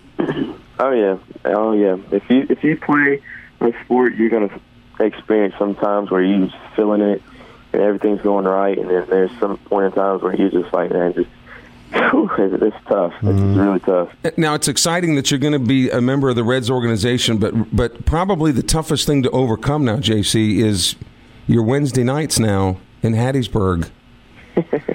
[0.80, 1.98] Oh yeah, oh yeah.
[2.12, 3.22] If you if you play
[3.62, 4.60] a sport, you're gonna
[5.00, 7.22] experience some times where you're just feeling it
[7.74, 10.92] and everything's going right, and then there's some point in times where you're just like,
[10.92, 11.30] man, just
[11.96, 13.14] it's, it's tough.
[13.22, 13.58] It's mm.
[13.58, 14.10] really tough.
[14.38, 17.76] Now it's exciting that you're going to be a member of the Reds organization, but
[17.76, 20.96] but probably the toughest thing to overcome now, JC, is
[21.48, 23.90] your Wednesday nights now in Hattiesburg.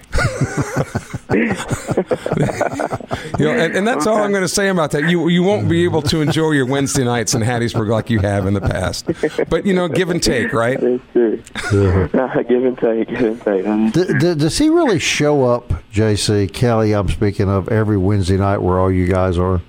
[3.39, 5.09] you know, and, and that's all I'm going to say about that.
[5.09, 8.47] You you won't be able to enjoy your Wednesday nights in Hattiesburg like you have
[8.47, 9.07] in the past.
[9.49, 10.83] But you know, give and take, right?
[10.83, 11.39] It's true.
[11.39, 12.49] Mm-hmm.
[12.49, 13.95] give and take, give and take.
[13.95, 16.95] D- d- does he really show up, JC Kelly?
[16.95, 19.61] I'm speaking of every Wednesday night where all you guys are.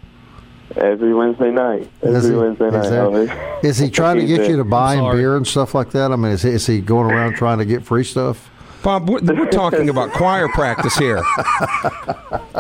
[0.78, 1.90] Every Wednesday night.
[2.04, 2.90] Is Every he- Wednesday night.
[2.90, 3.30] there- always.
[3.64, 6.12] Is he trying to get you to buy him beer and stuff like that?
[6.12, 8.50] I mean, is he, is he going around trying to get free stuff?
[8.82, 11.22] Bob, we're, we're talking about choir practice here.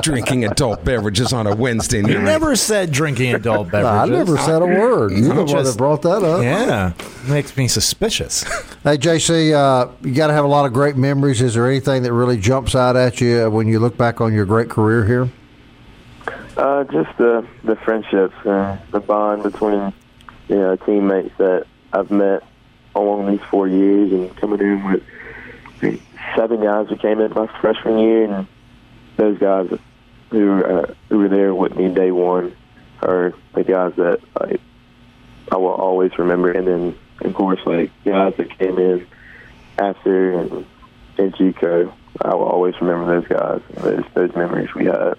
[0.01, 2.12] Drinking adult beverages on a Wednesday night.
[2.12, 5.12] You never said drinking adult No, I never said a word.
[5.12, 6.43] You're the one that brought that up.
[6.43, 6.93] Yeah,
[7.27, 8.43] makes me suspicious.
[8.84, 11.41] Hey, JC, uh, you got to have a lot of great memories.
[11.41, 14.45] Is there anything that really jumps out at you when you look back on your
[14.45, 15.29] great career here?
[16.58, 19.93] Uh, just the the friendships, uh, the bond between
[20.47, 22.43] you know teammates that I've met
[22.95, 25.18] along these four years, and coming in with I think,
[26.36, 28.48] seven guys who came in my freshman year, and
[29.18, 29.70] those guys
[30.30, 32.56] who uh, who were there with me day one
[33.02, 34.58] are the guys that I
[35.52, 39.08] I will always remember, and then of course like guys that came in
[39.78, 40.65] after and
[41.18, 45.18] and Gico, I will always remember those guys, those those memories we had.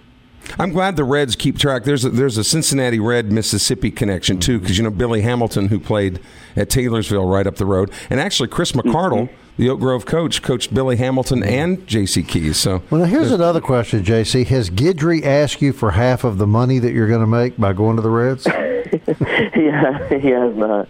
[0.59, 1.83] I'm glad the Reds keep track.
[1.83, 5.79] There's a, there's a Cincinnati Red Mississippi connection too, because you know Billy Hamilton, who
[5.79, 6.19] played
[6.55, 8.89] at Taylorsville right up the road, and actually Chris mm-hmm.
[8.89, 11.49] McCardle, the Oak Grove coach, coached Billy Hamilton mm-hmm.
[11.49, 12.23] and J.C.
[12.23, 12.57] Keys.
[12.57, 14.45] So Well, now here's another question, JC.
[14.47, 17.73] Has Gidry asked you for half of the money that you're going to make by
[17.73, 18.47] going to the Reds?
[19.53, 20.87] he, has, he has not.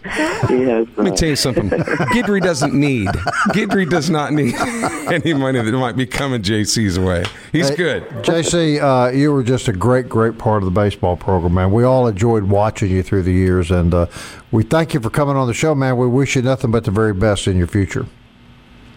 [0.50, 1.70] He has let me tell you something.
[1.70, 3.08] Gidry doesn't need.
[3.50, 4.56] Gidry does not need
[5.12, 7.26] any money that might be coming J.C.'s way.
[7.52, 8.04] He's Hey, good.
[8.24, 11.72] JC, uh, you were just a great, great part of the baseball program, man.
[11.72, 14.08] We all enjoyed watching you through the years, and uh,
[14.52, 15.98] we thank you for coming on the show, man.
[15.98, 18.08] We wish you nothing but the very best in your future.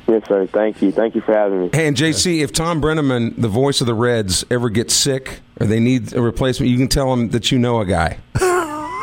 [0.07, 0.47] Yes, sir.
[0.47, 0.93] Thank you.
[0.93, 1.71] Thank you for having me.
[1.73, 5.67] Hey, and JC, if Thom Brennaman, the voice of the Reds, ever gets sick or
[5.67, 8.19] they need a replacement, you can tell him that you know a guy.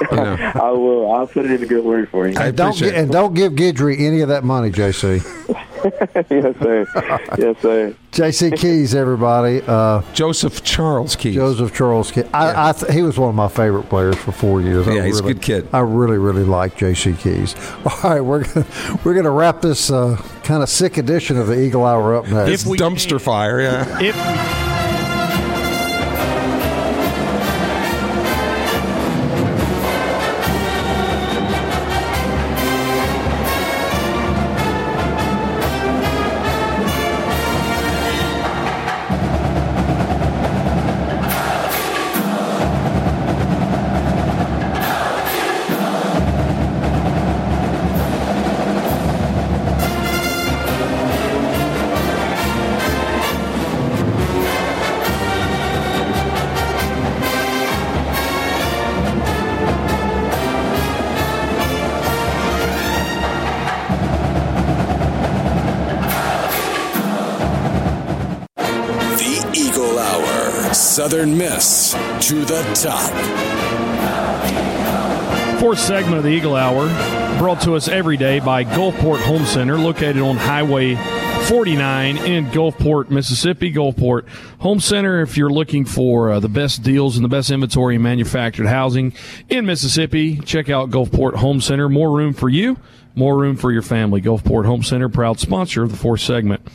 [0.12, 0.52] You know.
[0.56, 1.12] I will.
[1.14, 2.38] I'll put it in a good word for you.
[2.40, 5.22] I And don't appreciate gi- and don't give Gidry any of that money, JC.
[6.30, 6.86] yes, sir.
[7.38, 7.96] Yes, sir.
[8.12, 9.62] JC Keys, everybody.
[9.66, 11.36] Uh, Joseph Charles Keys.
[11.36, 12.26] Joseph Charles Keys.
[12.34, 14.88] I, I th- he was one of my favorite players for four years.
[14.88, 15.68] I Yeah, he's a really- good kid.
[15.74, 17.56] I really, really like JC Keys.
[18.04, 18.66] All right, we're gonna,
[19.04, 22.28] we're going to wrap this uh, kind of sick edition of the Eagle Hour up
[22.28, 22.52] next.
[22.52, 23.20] It's we dumpster can.
[23.20, 24.00] fire, yeah.
[24.02, 24.22] If we
[72.52, 73.10] the top.
[75.62, 76.88] Fourth segment of the Eagle Hour
[77.38, 80.95] brought to us every day by Gulfport Home Center, located on Highway
[81.45, 83.72] 49 in Gulfport, Mississippi.
[83.72, 84.28] Gulfport
[84.60, 88.02] Home Center, if you're looking for uh, the best deals and the best inventory in
[88.02, 89.14] manufactured housing
[89.47, 91.88] in Mississippi, check out Gulfport Home Center.
[91.88, 92.78] More room for you,
[93.16, 94.22] more room for your family.
[94.22, 96.68] Gulfport Home Center, proud sponsor of the fourth segment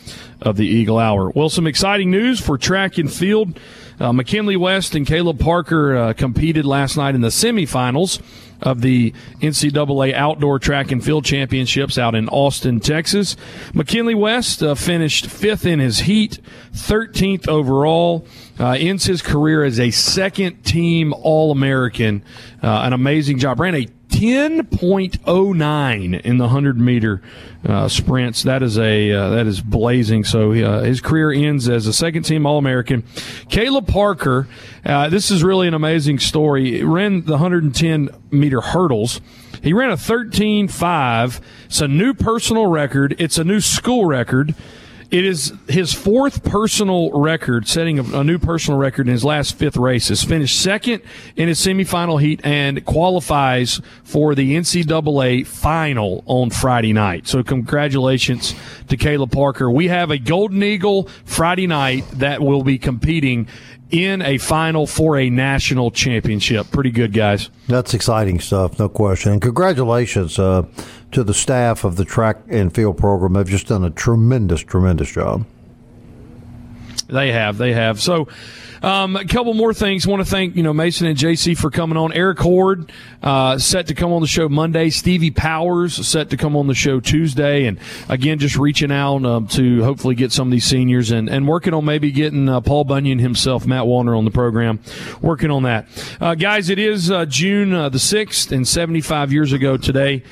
[0.47, 1.31] of the Eagle Hour.
[1.31, 3.59] Well, some exciting news for track and field.
[3.99, 8.21] Uh, McKinley West and Caleb Parker uh, competed last night in the semifinals
[8.63, 13.37] of the NCAA Outdoor Track and Field Championships out in Austin, Texas.
[13.75, 16.39] McKinley West uh, finished fifth in his heat,
[16.73, 18.27] 13th overall.
[18.59, 22.23] Uh, ends his career as a second team All American.
[22.63, 23.61] Uh, an amazing job.
[23.61, 27.21] Ran a 10.09 in the 100 meter
[27.69, 28.45] uh, sprints.
[28.45, 30.25] That is a uh, that is blazing.
[30.25, 33.05] So uh, his career ends as a second team All American.
[33.51, 34.49] Caleb Parker.
[34.87, 36.79] Uh, this is really an amazing story.
[36.79, 39.21] He ran the 110 meter hurdles.
[39.63, 41.41] He ran a 13.5.
[41.67, 43.17] It's a new personal record.
[43.19, 44.55] It's a new school record.
[45.11, 49.77] It is his fourth personal record, setting a, new personal record in his last fifth
[49.77, 50.25] races.
[50.25, 51.03] Finished second
[51.37, 57.29] in his semifinal heat and qualifies for the NCAA final on Friday night.
[57.29, 58.55] So congratulations
[58.89, 59.71] to Caleb Parker.
[59.71, 63.47] We have a Golden Eagle Friday night that will be competing
[63.91, 66.71] in a final for a national championship.
[66.71, 67.51] Pretty good, guys.
[67.69, 69.33] That's exciting stuff, no question.
[69.33, 70.63] And congratulations uh,
[71.13, 73.35] to the staff of the track and field program.
[73.35, 75.47] They've just done a tremendous, tremendous job.
[77.09, 77.57] They have.
[77.57, 78.01] They have.
[78.01, 78.29] So,
[78.83, 80.07] um, a couple more things.
[80.07, 82.13] Want to thank you know Mason and JC for coming on.
[82.13, 82.93] Eric Horde
[83.23, 84.91] uh, set to come on the show Monday.
[84.91, 87.67] Stevie Powers set to come on the show Tuesday.
[87.67, 87.79] And
[88.09, 91.75] again, just reaching out um, to hopefully get some of these seniors and, and working
[91.75, 94.81] on maybe getting uh, Paul Bunyan himself, Matt Wallner, on the program.
[95.21, 95.87] Working on that,
[96.21, 96.69] uh, guys.
[96.71, 100.23] It is uh, June uh, the sixth, and 75 years ago today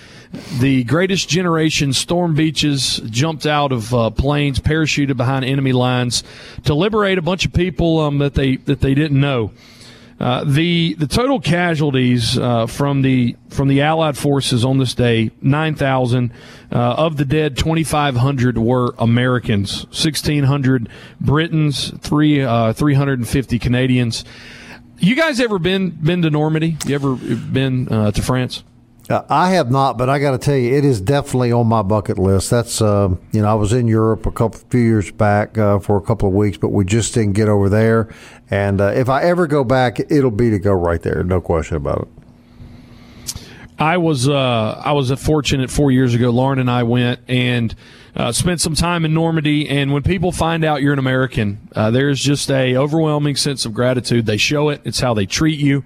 [0.59, 6.23] the greatest generation storm beaches jumped out of uh, planes parachuted behind enemy lines
[6.65, 9.53] to liberate a bunch of people um, that they that they didn't know
[10.21, 15.31] uh, the the total casualties uh, from the from the Allied forces on this day
[15.43, 16.33] nine thousand
[16.71, 20.89] uh, of the dead twenty five hundred were Americans sixteen hundred
[21.21, 24.25] Britons three uh, three hundred and fifty Canadians.
[24.99, 26.77] You guys ever been been to Normandy?
[26.87, 28.63] You ever been uh, to France?
[29.11, 31.83] Uh, I have not, but I got to tell you, it is definitely on my
[31.83, 32.51] bucket list.
[32.51, 35.99] That's uh, you know, I was in Europe a couple few years back uh, for
[35.99, 38.09] a couple of weeks, but we just didn't get over there.
[38.51, 41.77] And uh, if I ever go back, it'll be to go right there, no question
[41.77, 42.09] about it.
[43.79, 46.31] I was uh, I was fortunate four years ago.
[46.31, 47.75] Lauren and I went and
[48.17, 49.69] uh, spent some time in Normandy.
[49.69, 54.27] And when people find out you're an American, there's just a overwhelming sense of gratitude.
[54.27, 54.81] They show it.
[54.85, 55.85] It's how they treat you.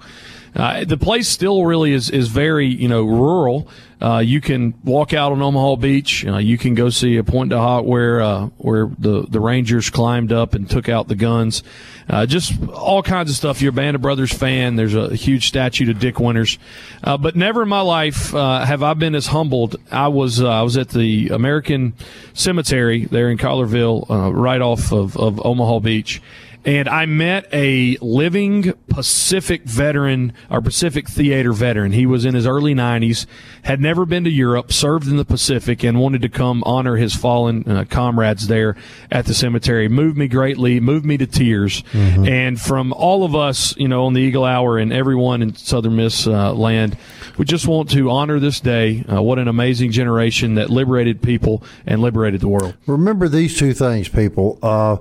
[0.54, 3.68] Uh, the place still really is, is very, you know, rural.
[4.00, 6.24] Uh, you can walk out on Omaha Beach.
[6.26, 9.90] Uh, you can go see a Pointe du Hoc where, uh, where the, the Rangers
[9.90, 11.62] climbed up and took out the guns.
[12.08, 13.60] Uh, just all kinds of stuff.
[13.60, 14.76] You're a Band of Brothers fan.
[14.76, 16.58] There's a huge statue to Dick Winters.
[17.04, 19.76] Uh, but never in my life, have I been as humbled.
[19.90, 21.94] I was, I was at the American
[22.34, 26.22] Cemetery there in Colleville, right off of, of Omaha Beach
[26.68, 31.92] and I met a living Pacific veteran or Pacific theater veteran.
[31.92, 33.26] He was in his early 90s,
[33.62, 37.14] had never been to Europe, served in the Pacific, and wanted to come honor his
[37.14, 38.76] fallen uh, comrades there
[39.10, 39.88] at the cemetery.
[39.88, 41.82] Moved me greatly, moved me to tears.
[41.92, 42.26] Mm-hmm.
[42.26, 45.96] And from all of us, you know, on the Eagle Hour and everyone in Southern
[45.96, 46.98] Miss uh, land,
[47.38, 49.04] we just want to honor this day.
[49.10, 52.76] Uh, what an amazing generation that liberated people and liberated the world.
[52.86, 54.98] Remember these two things, people uh,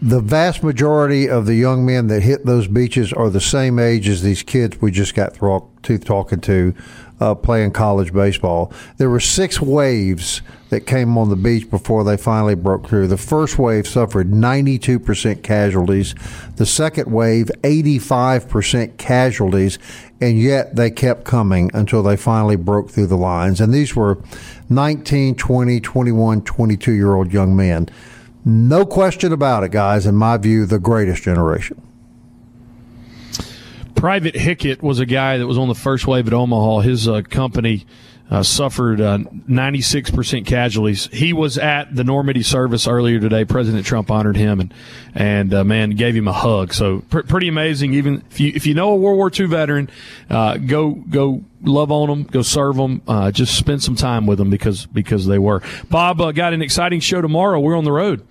[0.00, 4.08] the vast majority of the young men that hit those beaches are the same age
[4.08, 6.74] as these kids we just got through talking to
[7.20, 8.72] uh, playing college baseball.
[8.98, 10.42] There were six waves
[10.74, 13.06] that came on the beach before they finally broke through.
[13.06, 16.16] The first wave suffered 92% casualties,
[16.56, 19.78] the second wave, 85% casualties,
[20.20, 23.60] and yet they kept coming until they finally broke through the lines.
[23.60, 24.18] And these were
[24.68, 27.88] 19, 20, 21, 22 year old young men.
[28.44, 30.06] No question about it, guys.
[30.06, 31.80] In my view, the greatest generation.
[33.94, 36.80] Private Pickett was a guy that was on the first wave at Omaha.
[36.80, 37.86] His uh, company
[38.30, 41.08] uh, suffered uh, 96% casualties.
[41.12, 43.44] He was at the Normandy service earlier today.
[43.44, 44.74] President Trump honored him and,
[45.14, 46.72] and uh, man, gave him a hug.
[46.72, 47.94] So pr- pretty amazing.
[47.94, 49.90] Even if you, if you know a World War II veteran,
[50.30, 54.38] uh, go, go love on them, go serve them, uh, just spend some time with
[54.38, 55.62] them because, because they were.
[55.90, 57.60] Bob got an exciting show tomorrow.
[57.60, 58.26] We're on the road.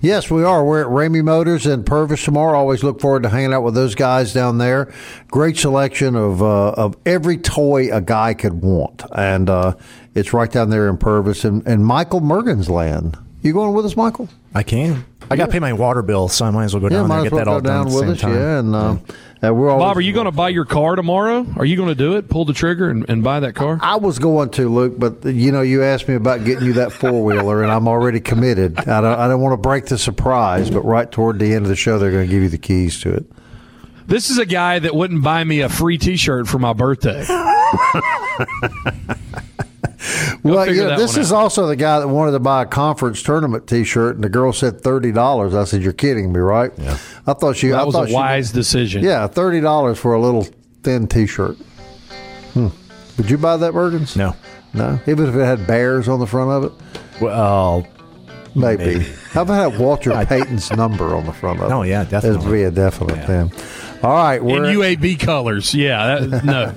[0.00, 0.64] Yes, we are.
[0.64, 2.58] We're at Ramey Motors in Purvis tomorrow.
[2.58, 4.92] Always look forward to hanging out with those guys down there.
[5.28, 9.74] Great selection of uh, of every toy a guy could want, and uh,
[10.14, 13.18] it's right down there in Purvis and, and Michael Mergen's land.
[13.42, 14.28] You going with us, Michael?
[14.54, 15.04] I can.
[15.30, 17.08] I got to pay my water bill, so I might as well go Yeah, down
[17.08, 18.20] there and get well that all done down at the with same us.
[18.20, 18.34] time.
[18.34, 19.04] Yeah, and um,
[19.42, 21.46] uh, we're always, Bob, are you going to buy your car tomorrow?
[21.56, 22.28] Are you going to do it?
[22.28, 23.78] Pull the trigger and, and buy that car?
[23.82, 26.90] I was going to, Luke, but you know, you asked me about getting you that
[26.90, 28.78] four wheeler, and I'm already committed.
[28.78, 31.68] I don't, I don't want to break the surprise, but right toward the end of
[31.68, 33.26] the show, they're going to give you the keys to it.
[34.06, 37.26] This is a guy that wouldn't buy me a free T-shirt for my birthday.
[40.54, 41.36] well, yeah, this is out.
[41.38, 44.80] also the guy that wanted to buy a conference tournament T-shirt, and the girl said
[44.80, 45.54] thirty dollars.
[45.54, 46.98] I said, "You're kidding me, right?" Yeah.
[47.26, 47.72] I thought she.
[47.72, 49.04] I That was thought a she- wise decision.
[49.04, 50.46] Yeah, thirty dollars for a little
[50.82, 51.56] thin T-shirt.
[52.54, 52.68] Hmm.
[53.18, 54.16] Would you buy that, Bergens?
[54.16, 54.34] No.
[54.74, 57.22] No, even if it had bears on the front of it.
[57.22, 57.86] Well,
[58.54, 59.00] Maybe.
[59.32, 61.74] How about Walter Payton's number on the front of it?
[61.74, 62.38] Oh, yeah, definitely.
[62.38, 63.52] That'd be a definite thing.
[64.06, 65.74] All right, we're in UAB colors.
[65.74, 66.20] Yeah.
[66.20, 66.72] That, no.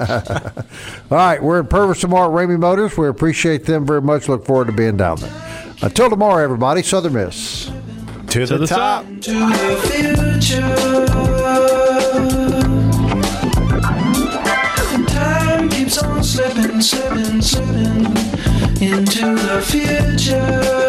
[1.11, 1.43] all right.
[1.43, 2.97] We're in Purvis tomorrow at Ramey Motors.
[2.97, 4.27] We appreciate them very much.
[4.27, 5.75] Look forward to being down there.
[5.83, 6.81] Until tomorrow, everybody.
[6.81, 7.65] Southern Miss.
[8.29, 9.05] to, to the top.
[9.05, 11.05] to the future.
[15.05, 18.05] Time keeps on slipping, slipping, slipping
[18.81, 20.88] into the future.